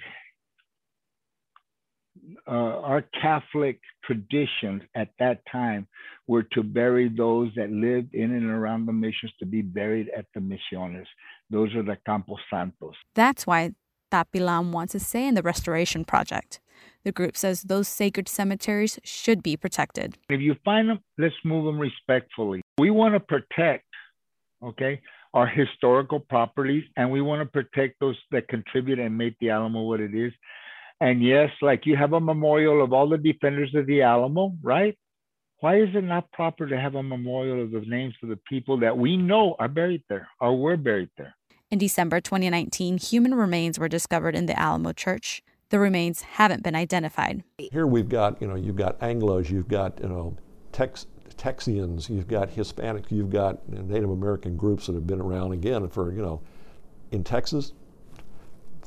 uh, 2.48 2.52
our 2.52 3.04
Catholic 3.22 3.80
traditions 4.04 4.82
at 4.96 5.10
that 5.20 5.42
time 5.52 5.88
were 6.28 6.44
to 6.44 6.64
bury 6.64 7.10
those 7.10 7.50
that 7.56 7.72
lived 7.72 8.14
in 8.14 8.32
and 8.32 8.50
around 8.50 8.86
the 8.86 8.94
missions 8.94 9.32
to 9.40 9.46
be 9.46 9.62
buried 9.62 10.10
at 10.16 10.26
the 10.34 10.40
misiones. 10.40 11.06
Those 11.50 11.74
are 11.76 11.84
the 11.84 11.98
Campos 12.06 12.40
Santos. 12.50 12.94
That's 13.16 13.48
why 13.48 13.72
Tapilam 14.12 14.72
wants 14.72 14.92
to 14.94 15.00
say 15.00 15.28
in 15.28 15.36
the 15.36 15.42
restoration 15.42 16.06
project. 16.06 16.60
The 17.04 17.12
group 17.12 17.36
says 17.36 17.64
those 17.64 17.88
sacred 17.88 18.28
cemeteries 18.28 19.00
should 19.04 19.42
be 19.42 19.58
protected. 19.58 20.18
If 20.30 20.42
you 20.42 20.56
find 20.66 20.90
them, 20.90 21.00
let's 21.18 21.36
move 21.44 21.66
them 21.66 21.80
respectfully. 21.80 22.62
We 22.78 22.92
want 22.92 23.16
to 23.16 23.20
protect, 23.20 23.86
okay, 24.64 25.02
our 25.34 25.48
historical 25.48 26.20
properties, 26.20 26.84
and 26.98 27.12
we 27.12 27.22
want 27.22 27.42
to 27.42 27.46
protect 27.46 28.00
those 28.00 28.18
that 28.32 28.48
contribute 28.48 29.00
and 29.00 29.18
make 29.18 29.38
the 29.40 29.50
Alamo 29.50 29.84
what 29.84 30.00
it 30.00 30.16
is. 30.16 30.34
And 31.02 31.24
yes, 31.24 31.50
like 31.62 31.86
you 31.86 31.96
have 31.96 32.14
a 32.14 32.20
memorial 32.20 32.84
of 32.84 32.94
all 32.94 33.08
the 33.08 33.18
defenders 33.18 33.74
of 33.76 33.86
the 33.86 34.02
Alamo, 34.02 34.54
right? 34.62 34.98
Why 35.62 35.82
is 35.82 35.90
it 35.94 36.04
not 36.04 36.32
proper 36.32 36.68
to 36.68 36.80
have 36.80 36.96
a 36.96 37.04
memorial 37.04 37.62
of 37.62 37.72
the 37.72 37.82
names 37.82 38.16
of 38.24 38.30
the 38.30 38.40
people 38.48 38.80
that 38.80 38.98
we 38.98 39.18
know 39.18 39.56
are 39.60 39.68
buried 39.68 40.04
there 40.10 40.30
or 40.40 40.58
were 40.58 40.78
buried 40.78 41.10
there? 41.18 41.36
In 41.70 41.78
December 41.78 42.20
2019, 42.20 42.98
human 42.98 43.36
remains 43.36 43.78
were 43.78 43.90
discovered 43.90 44.36
in 44.36 44.46
the 44.46 44.60
Alamo 44.60 44.94
Church. 44.94 45.44
The 45.70 45.78
remains 45.78 46.22
haven't 46.22 46.64
been 46.64 46.76
identified. 46.76 47.44
Here 47.58 47.86
we've 47.86 48.10
got, 48.10 48.42
you 48.42 48.48
know, 48.48 48.56
you've 48.56 48.76
got 48.76 49.00
Anglos, 49.02 49.52
you've 49.52 49.68
got, 49.68 50.00
you 50.02 50.08
know, 50.08 50.36
Tex, 50.72 51.06
Texians, 51.40 52.10
you've 52.10 52.28
got 52.28 52.50
Hispanic, 52.50 53.10
you've 53.10 53.32
got 53.32 53.68
Native 53.70 54.10
American 54.10 54.58
groups 54.58 54.86
that 54.88 54.94
have 54.94 55.08
been 55.08 55.22
around 55.22 55.54
again 55.54 55.88
for, 55.88 56.12
you 56.12 56.22
know, 56.22 56.42
in 57.12 57.24
Texas, 57.24 57.72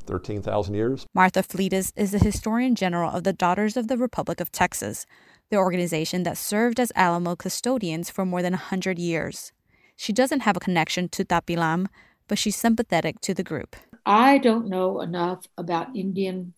13,000 0.04 0.74
years. 0.74 1.06
Martha 1.14 1.42
Fleitas 1.42 1.92
is 1.96 2.12
the 2.12 2.18
historian 2.18 2.74
general 2.74 3.10
of 3.10 3.24
the 3.24 3.32
Daughters 3.32 3.76
of 3.76 3.88
the 3.88 3.96
Republic 3.96 4.38
of 4.40 4.52
Texas, 4.52 5.06
the 5.50 5.56
organization 5.56 6.24
that 6.24 6.36
served 6.36 6.78
as 6.78 6.92
Alamo 6.94 7.34
custodians 7.34 8.10
for 8.10 8.26
more 8.26 8.42
than 8.42 8.52
100 8.52 8.98
years. 8.98 9.52
She 9.96 10.12
doesn't 10.12 10.40
have 10.40 10.56
a 10.56 10.60
connection 10.60 11.08
to 11.10 11.24
Tapilam, 11.24 11.86
but 12.28 12.38
she's 12.38 12.56
sympathetic 12.56 13.20
to 13.22 13.34
the 13.34 13.42
group. 13.42 13.76
I 14.04 14.38
don't 14.38 14.68
know 14.68 15.00
enough 15.00 15.46
about 15.56 15.96
Indian 15.96 16.54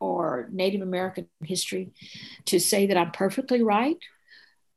or 0.00 0.48
Native 0.52 0.82
American 0.82 1.28
history 1.42 1.90
to 2.44 2.60
say 2.60 2.86
that 2.86 2.96
I'm 2.96 3.12
perfectly 3.12 3.62
right, 3.62 3.96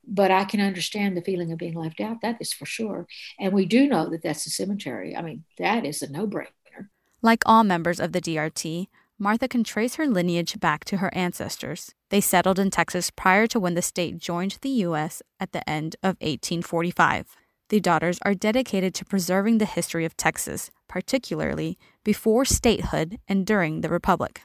but 0.07 0.31
I 0.31 0.45
can 0.45 0.61
understand 0.61 1.15
the 1.15 1.21
feeling 1.21 1.51
of 1.51 1.57
being 1.57 1.75
left 1.75 2.01
out. 2.01 2.21
That 2.21 2.37
is 2.39 2.53
for 2.53 2.65
sure. 2.65 3.07
And 3.39 3.53
we 3.53 3.65
do 3.65 3.87
know 3.87 4.09
that 4.09 4.23
that's 4.23 4.45
a 4.45 4.49
cemetery. 4.49 5.15
I 5.15 5.21
mean, 5.21 5.43
that 5.57 5.85
is 5.85 6.01
a 6.01 6.11
no 6.11 6.27
brainer 6.27 6.87
Like 7.21 7.43
all 7.45 7.63
members 7.63 7.99
of 7.99 8.11
the 8.11 8.21
DRT, 8.21 8.87
Martha 9.17 9.47
can 9.47 9.63
trace 9.63 9.95
her 9.95 10.07
lineage 10.07 10.59
back 10.59 10.83
to 10.85 10.97
her 10.97 11.13
ancestors. 11.13 11.93
They 12.09 12.21
settled 12.21 12.57
in 12.57 12.71
Texas 12.71 13.11
prior 13.11 13.45
to 13.47 13.59
when 13.59 13.75
the 13.75 13.81
state 13.81 14.17
joined 14.17 14.57
the 14.61 14.69
U.S. 14.87 15.21
at 15.39 15.51
the 15.51 15.67
end 15.69 15.95
of 16.01 16.17
1845. 16.21 17.37
The 17.69 17.79
daughters 17.79 18.19
are 18.23 18.33
dedicated 18.33 18.93
to 18.95 19.05
preserving 19.05 19.59
the 19.59 19.65
history 19.65 20.05
of 20.05 20.17
Texas, 20.17 20.71
particularly 20.89 21.77
before 22.03 22.45
statehood 22.45 23.19
and 23.27 23.45
during 23.45 23.81
the 23.81 23.89
Republic. 23.89 24.41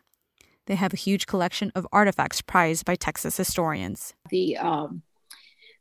They 0.67 0.75
have 0.75 0.93
a 0.93 0.97
huge 0.97 1.27
collection 1.27 1.73
of 1.75 1.87
artifacts 1.93 2.43
prized 2.43 2.85
by 2.85 2.97
Texas 2.97 3.37
historians. 3.37 4.15
The 4.31 4.59
um, 4.59 5.03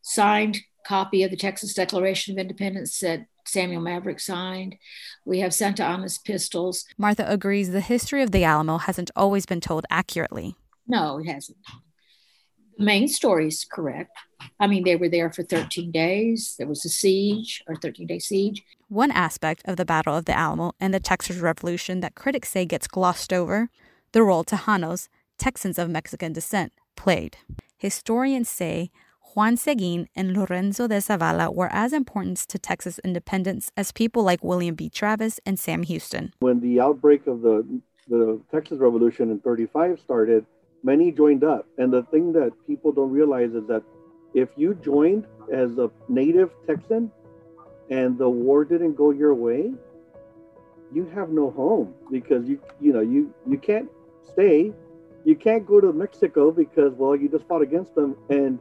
signed 0.05 0.61
copy 0.85 1.23
of 1.23 1.31
the 1.31 1.37
Texas 1.37 1.73
Declaration 1.73 2.35
of 2.35 2.41
Independence 2.41 2.99
that 2.99 3.25
Samuel 3.45 3.81
Maverick 3.81 4.19
signed. 4.19 4.75
We 5.25 5.39
have 5.39 5.53
Santa 5.53 5.83
Anna's 5.83 6.19
pistols. 6.19 6.85
Martha 6.97 7.25
agrees 7.27 7.71
the 7.71 7.81
history 7.81 8.21
of 8.21 8.31
the 8.31 8.43
Alamo 8.43 8.77
hasn't 8.77 9.11
always 9.15 9.45
been 9.45 9.61
told 9.61 9.85
accurately. 9.89 10.55
No, 10.87 11.17
it 11.17 11.25
hasn't. 11.25 11.57
The 12.77 12.85
main 12.85 13.07
story 13.07 13.47
is 13.47 13.65
correct. 13.65 14.11
I 14.59 14.67
mean, 14.67 14.83
they 14.83 14.95
were 14.95 15.09
there 15.09 15.31
for 15.31 15.43
13 15.43 15.91
days. 15.91 16.55
There 16.57 16.67
was 16.67 16.85
a 16.85 16.89
siege 16.89 17.63
or 17.67 17.75
13 17.75 18.05
day 18.05 18.19
siege. 18.19 18.63
One 18.87 19.11
aspect 19.11 19.63
of 19.65 19.77
the 19.77 19.85
Battle 19.85 20.15
of 20.15 20.25
the 20.25 20.37
Alamo 20.37 20.73
and 20.79 20.93
the 20.93 20.99
Texas 20.99 21.37
Revolution 21.37 22.01
that 22.01 22.15
critics 22.15 22.49
say 22.49 22.65
gets 22.65 22.87
glossed 22.87 23.33
over 23.33 23.69
the 24.11 24.21
role 24.21 24.43
Tejanos, 24.43 25.07
Texans 25.37 25.79
of 25.79 25.89
Mexican 25.89 26.31
descent, 26.31 26.73
played. 26.95 27.37
Historians 27.77 28.49
say 28.49 28.91
Juan 29.35 29.57
Seguin 29.57 30.07
and 30.15 30.33
Lorenzo 30.33 30.87
de 30.87 30.95
Zavala 30.95 31.53
were 31.53 31.67
as 31.73 31.91
important 31.91 32.37
to 32.37 32.57
Texas 32.57 32.99
independence 32.99 33.69
as 33.75 33.91
people 33.91 34.23
like 34.23 34.41
William 34.41 34.75
B. 34.75 34.87
Travis 34.87 35.41
and 35.45 35.59
Sam 35.59 35.83
Houston. 35.83 36.31
When 36.39 36.61
the 36.61 36.79
outbreak 36.79 37.27
of 37.27 37.41
the, 37.41 37.81
the 38.07 38.39
Texas 38.49 38.79
Revolution 38.79 39.31
in 39.31 39.41
35 39.41 39.99
started, 39.99 40.45
many 40.83 41.11
joined 41.11 41.43
up. 41.43 41.67
And 41.77 41.91
the 41.91 42.03
thing 42.03 42.31
that 42.31 42.53
people 42.65 42.93
don't 42.93 43.11
realize 43.11 43.51
is 43.51 43.67
that 43.67 43.83
if 44.33 44.47
you 44.55 44.73
joined 44.73 45.27
as 45.51 45.77
a 45.77 45.91
native 46.07 46.51
Texan 46.65 47.11
and 47.89 48.17
the 48.17 48.29
war 48.29 48.63
didn't 48.63 48.93
go 48.93 49.11
your 49.11 49.33
way, 49.33 49.73
you 50.93 51.11
have 51.13 51.27
no 51.27 51.51
home 51.51 51.93
because 52.09 52.47
you 52.47 52.61
you 52.79 52.93
know 52.93 53.01
you 53.01 53.33
you 53.45 53.57
can't 53.57 53.89
stay. 54.31 54.71
You 55.25 55.35
can't 55.35 55.65
go 55.65 55.81
to 55.81 55.91
Mexico 55.91 56.51
because 56.51 56.93
well 56.93 57.17
you 57.17 57.27
just 57.27 57.45
fought 57.49 57.63
against 57.63 57.95
them 57.95 58.15
and 58.29 58.59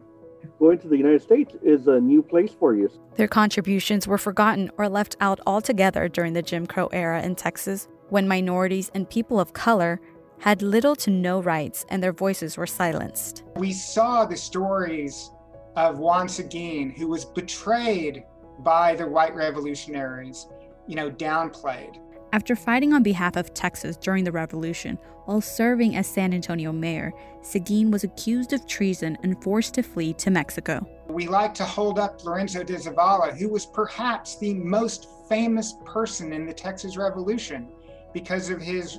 going 0.58 0.78
to 0.78 0.88
the 0.88 0.96
United 0.96 1.22
States 1.22 1.54
is 1.62 1.86
a 1.86 2.00
new 2.00 2.22
place 2.22 2.52
for 2.58 2.74
you. 2.74 2.90
Their 3.16 3.28
contributions 3.28 4.06
were 4.06 4.18
forgotten 4.18 4.70
or 4.78 4.88
left 4.88 5.16
out 5.20 5.40
altogether 5.46 6.08
during 6.08 6.32
the 6.32 6.42
Jim 6.42 6.66
Crow 6.66 6.88
era 6.92 7.22
in 7.22 7.34
Texas, 7.34 7.88
when 8.10 8.28
minorities 8.28 8.90
and 8.94 9.08
people 9.08 9.40
of 9.40 9.52
color 9.52 10.00
had 10.38 10.62
little 10.62 10.94
to 10.96 11.10
no 11.10 11.40
rights 11.40 11.86
and 11.88 12.02
their 12.02 12.12
voices 12.12 12.56
were 12.56 12.66
silenced. 12.66 13.44
We 13.56 13.72
saw 13.72 14.26
the 14.26 14.36
stories 14.36 15.30
of 15.76 15.98
Juan 15.98 16.28
Seguin, 16.28 16.90
who 16.90 17.08
was 17.08 17.24
betrayed 17.24 18.24
by 18.60 18.94
the 18.94 19.06
white 19.06 19.34
revolutionaries, 19.34 20.46
you 20.86 20.96
know, 20.96 21.10
downplayed. 21.10 21.98
After 22.34 22.56
fighting 22.56 22.92
on 22.92 23.04
behalf 23.04 23.36
of 23.36 23.54
Texas 23.54 23.96
during 23.96 24.24
the 24.24 24.32
revolution, 24.32 24.98
while 25.26 25.40
serving 25.40 25.94
as 25.94 26.08
San 26.08 26.34
Antonio 26.34 26.72
mayor, 26.72 27.12
Seguin 27.42 27.92
was 27.92 28.02
accused 28.02 28.52
of 28.52 28.66
treason 28.66 29.16
and 29.22 29.40
forced 29.40 29.74
to 29.74 29.84
flee 29.84 30.14
to 30.14 30.32
Mexico. 30.32 30.84
We 31.06 31.28
like 31.28 31.54
to 31.54 31.64
hold 31.64 32.00
up 32.00 32.24
Lorenzo 32.24 32.64
de 32.64 32.74
Zavala, 32.74 33.38
who 33.38 33.48
was 33.48 33.66
perhaps 33.66 34.36
the 34.36 34.52
most 34.52 35.06
famous 35.28 35.76
person 35.84 36.32
in 36.32 36.44
the 36.44 36.52
Texas 36.52 36.96
Revolution 36.96 37.68
because 38.12 38.50
of 38.50 38.60
his 38.60 38.98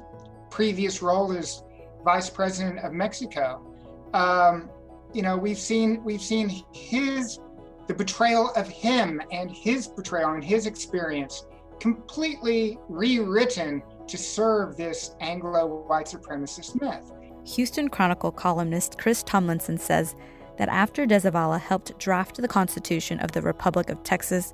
previous 0.49 1.01
role 1.01 1.33
as 1.33 1.61
vice 2.05 2.29
president 2.29 2.79
of 2.85 2.93
Mexico. 2.93 3.67
Um, 4.13 4.69
you 5.13 5.23
know, 5.23 5.35
we've 5.35 5.59
seen 5.59 6.01
we've 6.05 6.21
seen 6.21 6.63
his 6.71 7.41
the 7.87 7.93
betrayal 7.93 8.51
of 8.55 8.69
him 8.69 9.21
and 9.29 9.51
his 9.51 9.89
betrayal 9.89 10.35
and 10.35 10.43
his 10.43 10.67
experience 10.67 11.43
completely 11.79 12.77
rewritten 12.89 13.83
to 14.07 14.17
serve 14.17 14.77
this 14.77 15.15
Anglo 15.19 15.83
white 15.87 16.05
supremacist 16.05 16.79
myth. 16.79 17.11
Houston 17.55 17.89
Chronicle 17.89 18.31
columnist 18.31 18.97
Chris 18.97 19.23
Tomlinson 19.23 19.77
says 19.77 20.15
that 20.57 20.69
after 20.69 21.05
de 21.05 21.19
Zavala 21.19 21.59
helped 21.59 21.97
draft 21.99 22.37
the 22.37 22.47
Constitution 22.47 23.19
of 23.19 23.31
the 23.31 23.41
Republic 23.41 23.89
of 23.89 24.01
Texas 24.03 24.53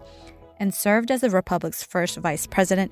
and 0.59 0.73
served 0.73 1.11
as 1.11 1.21
the 1.21 1.29
Republic's 1.29 1.83
first 1.83 2.17
vice 2.17 2.47
president, 2.47 2.91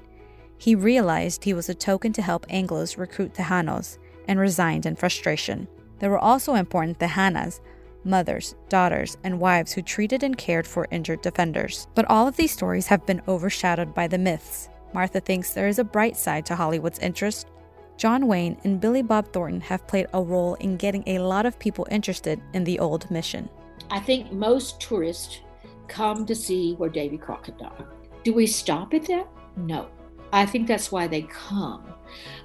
he 0.57 0.75
realized 0.75 1.43
he 1.43 1.53
was 1.53 1.69
a 1.69 1.73
token 1.73 2.13
to 2.13 2.21
help 2.21 2.47
Anglos 2.47 2.97
recruit 2.97 3.33
Tejanos 3.33 3.97
and 4.27 4.39
resigned 4.39 4.85
in 4.85 4.95
frustration. 4.95 5.67
There 5.99 6.09
were 6.09 6.19
also 6.19 6.55
important 6.55 6.99
Tejanas, 6.99 7.59
mothers, 8.03 8.55
daughters, 8.69 9.17
and 9.23 9.39
wives 9.39 9.71
who 9.71 9.81
treated 9.81 10.23
and 10.23 10.37
cared 10.37 10.67
for 10.67 10.87
injured 10.91 11.21
defenders. 11.21 11.87
But 11.95 12.05
all 12.09 12.27
of 12.27 12.35
these 12.35 12.51
stories 12.51 12.87
have 12.87 13.05
been 13.05 13.21
overshadowed 13.27 13.93
by 13.93 14.07
the 14.07 14.17
myths. 14.17 14.69
Martha 14.93 15.19
thinks 15.19 15.53
there 15.53 15.67
is 15.67 15.79
a 15.79 15.83
bright 15.83 16.17
side 16.17 16.45
to 16.47 16.55
Hollywood's 16.55 16.99
interest. 16.99 17.47
John 17.97 18.27
Wayne 18.27 18.57
and 18.63 18.79
Billy 18.79 19.01
Bob 19.01 19.31
Thornton 19.33 19.61
have 19.61 19.85
played 19.87 20.07
a 20.13 20.21
role 20.21 20.55
in 20.55 20.77
getting 20.77 21.03
a 21.05 21.19
lot 21.19 21.45
of 21.45 21.59
people 21.59 21.87
interested 21.91 22.41
in 22.53 22.63
the 22.63 22.79
old 22.79 23.09
mission. 23.11 23.49
I 23.91 23.99
think 23.99 24.31
most 24.31 24.79
tourists 24.79 25.41
come 25.87 26.25
to 26.25 26.35
see 26.35 26.75
where 26.75 26.89
Davy 26.89 27.17
Crockett 27.17 27.57
died. 27.57 27.85
Do 28.23 28.33
we 28.33 28.47
stop 28.47 28.93
at 28.93 29.05
that? 29.07 29.27
No. 29.57 29.89
I 30.31 30.45
think 30.45 30.67
that's 30.67 30.91
why 30.91 31.07
they 31.07 31.23
come. 31.23 31.93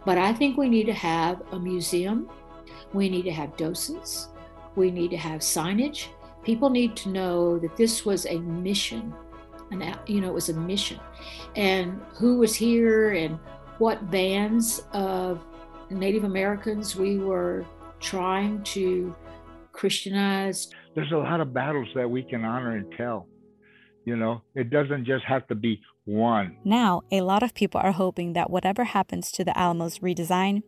But 0.05 0.19
I 0.19 0.33
think 0.33 0.57
we 0.57 0.69
need 0.69 0.87
to 0.87 0.95
have 0.95 1.43
a 1.53 1.59
museum. 1.59 2.29
We 2.93 3.09
need 3.09 3.25
to 3.25 3.33
have 3.33 3.57
docents. 3.57 4.29
We 4.77 4.91
need 4.91 5.11
to 5.11 5.17
have 5.17 5.41
signage. 5.41 6.09
People 6.43 6.71
need 6.71 6.97
to 6.97 7.09
know 7.09 7.59
that 7.59 7.77
this 7.77 8.05
was 8.05 8.27
a 8.27 8.39
mission, 8.39 9.15
and 9.71 9.97
you 10.07 10.21
know, 10.21 10.29
it 10.29 10.35
was 10.35 10.49
a 10.51 10.55
mission, 10.55 11.01
and 11.57 12.01
who 12.15 12.39
was 12.39 12.55
here 12.55 13.13
and 13.13 13.39
what 13.79 14.11
bands 14.11 14.83
of 14.93 15.43
Native 15.91 16.25
Americans 16.25 16.97
we 16.97 17.19
were 17.19 17.65
trying 18.01 18.63
to 18.65 19.15
Christianize. 19.73 20.71
There's 20.95 21.13
a 21.13 21.17
lot 21.17 21.41
of 21.41 21.53
battles 21.53 21.89
that 21.95 22.09
we 22.09 22.23
can 22.23 22.45
honor 22.45 22.77
and 22.77 22.93
tell. 22.97 23.27
You 24.05 24.17
know, 24.17 24.43
it 24.55 24.71
doesn't 24.71 25.07
just 25.07 25.25
have 25.25 25.47
to 25.49 25.55
be 25.55 25.81
one. 26.05 26.59
Now, 26.65 27.03
a 27.11 27.23
lot 27.23 27.43
of 27.43 27.55
people 27.55 27.81
are 27.81 27.93
hoping 27.93 28.35
that 28.35 28.51
whatever 28.51 28.85
happens 28.85 29.33
to 29.33 29.45
the 29.45 29.59
Alamo's 29.59 30.01
redesign, 30.01 30.63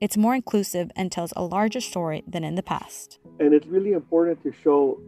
it's 0.00 0.16
more 0.16 0.34
inclusive 0.34 0.90
and 0.96 1.10
tells 1.10 1.32
a 1.36 1.44
larger 1.44 1.80
story 1.80 2.24
than 2.26 2.42
in 2.42 2.56
the 2.56 2.62
past. 2.62 3.20
And 3.40 3.52
it's 3.52 3.66
really 3.66 3.92
important 3.92 4.42
to 4.44 4.52
show 4.62 5.00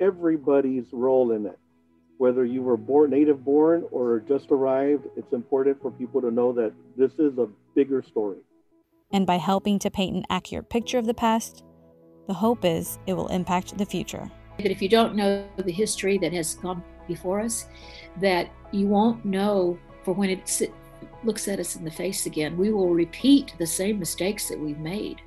everybody's 0.00 0.86
role 0.92 1.32
in 1.32 1.46
it. 1.46 1.58
Whether 2.18 2.44
you 2.44 2.62
were 2.62 2.76
born 2.76 3.10
native 3.10 3.44
born 3.44 3.84
or 3.90 4.20
just 4.20 4.50
arrived, 4.50 5.06
it's 5.16 5.32
important 5.32 5.80
for 5.80 5.90
people 5.90 6.20
to 6.20 6.30
know 6.30 6.52
that 6.52 6.72
this 6.96 7.12
is 7.18 7.38
a 7.38 7.48
bigger 7.74 8.02
story. 8.02 8.38
And 9.12 9.26
by 9.26 9.36
helping 9.36 9.78
to 9.80 9.90
paint 9.90 10.16
an 10.16 10.24
accurate 10.30 10.70
picture 10.70 10.98
of 10.98 11.06
the 11.06 11.14
past, 11.14 11.64
the 12.28 12.34
hope 12.34 12.64
is 12.64 12.98
it 13.06 13.14
will 13.14 13.28
impact 13.28 13.76
the 13.76 13.86
future. 13.86 14.30
That 14.58 14.70
if 14.70 14.80
you 14.80 14.88
don't 14.88 15.14
know 15.14 15.46
the 15.56 15.72
history 15.72 16.18
that 16.18 16.32
has 16.32 16.54
gone 16.54 16.82
before 17.08 17.40
us, 17.40 17.68
that 18.20 18.50
you 18.70 18.86
won't 18.86 19.24
know 19.24 19.78
for 20.04 20.14
when 20.14 20.30
it 20.30 20.62
looks 21.24 21.48
at 21.48 21.60
us 21.60 21.76
in 21.76 21.84
the 21.84 21.90
face 21.90 22.26
again, 22.26 22.56
we 22.56 22.72
will 22.72 22.90
repeat 22.90 23.54
the 23.58 23.66
same 23.66 23.98
mistakes 23.98 24.48
that 24.48 24.58
we've 24.58 24.78
made. 24.78 25.20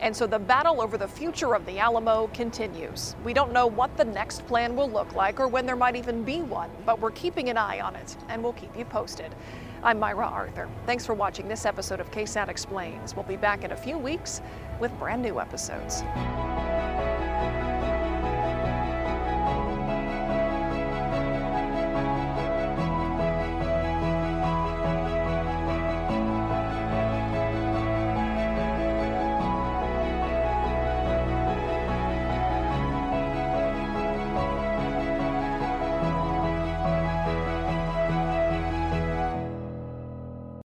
And 0.00 0.14
so 0.14 0.26
the 0.26 0.38
battle 0.38 0.80
over 0.80 0.98
the 0.98 1.08
future 1.08 1.54
of 1.54 1.64
the 1.66 1.78
Alamo 1.78 2.28
continues. 2.34 3.16
We 3.24 3.32
don't 3.32 3.52
know 3.52 3.66
what 3.66 3.96
the 3.96 4.04
next 4.04 4.46
plan 4.46 4.76
will 4.76 4.90
look 4.90 5.14
like 5.14 5.40
or 5.40 5.48
when 5.48 5.66
there 5.66 5.76
might 5.76 5.96
even 5.96 6.24
be 6.24 6.42
one, 6.42 6.70
but 6.84 7.00
we're 7.00 7.10
keeping 7.12 7.48
an 7.48 7.56
eye 7.56 7.80
on 7.80 7.96
it 7.96 8.16
and 8.28 8.42
we'll 8.42 8.52
keep 8.52 8.76
you 8.76 8.84
posted. 8.84 9.34
I'm 9.82 9.98
Myra 9.98 10.26
Arthur. 10.26 10.68
Thanks 10.86 11.04
for 11.04 11.14
watching 11.14 11.48
this 11.48 11.66
episode 11.66 12.00
of 12.00 12.10
KSAT 12.10 12.48
Explains. 12.48 13.14
We'll 13.14 13.24
be 13.24 13.36
back 13.36 13.64
in 13.64 13.72
a 13.72 13.76
few 13.76 13.98
weeks 13.98 14.40
with 14.80 14.96
brand 14.98 15.22
new 15.22 15.40
episodes. 15.40 16.02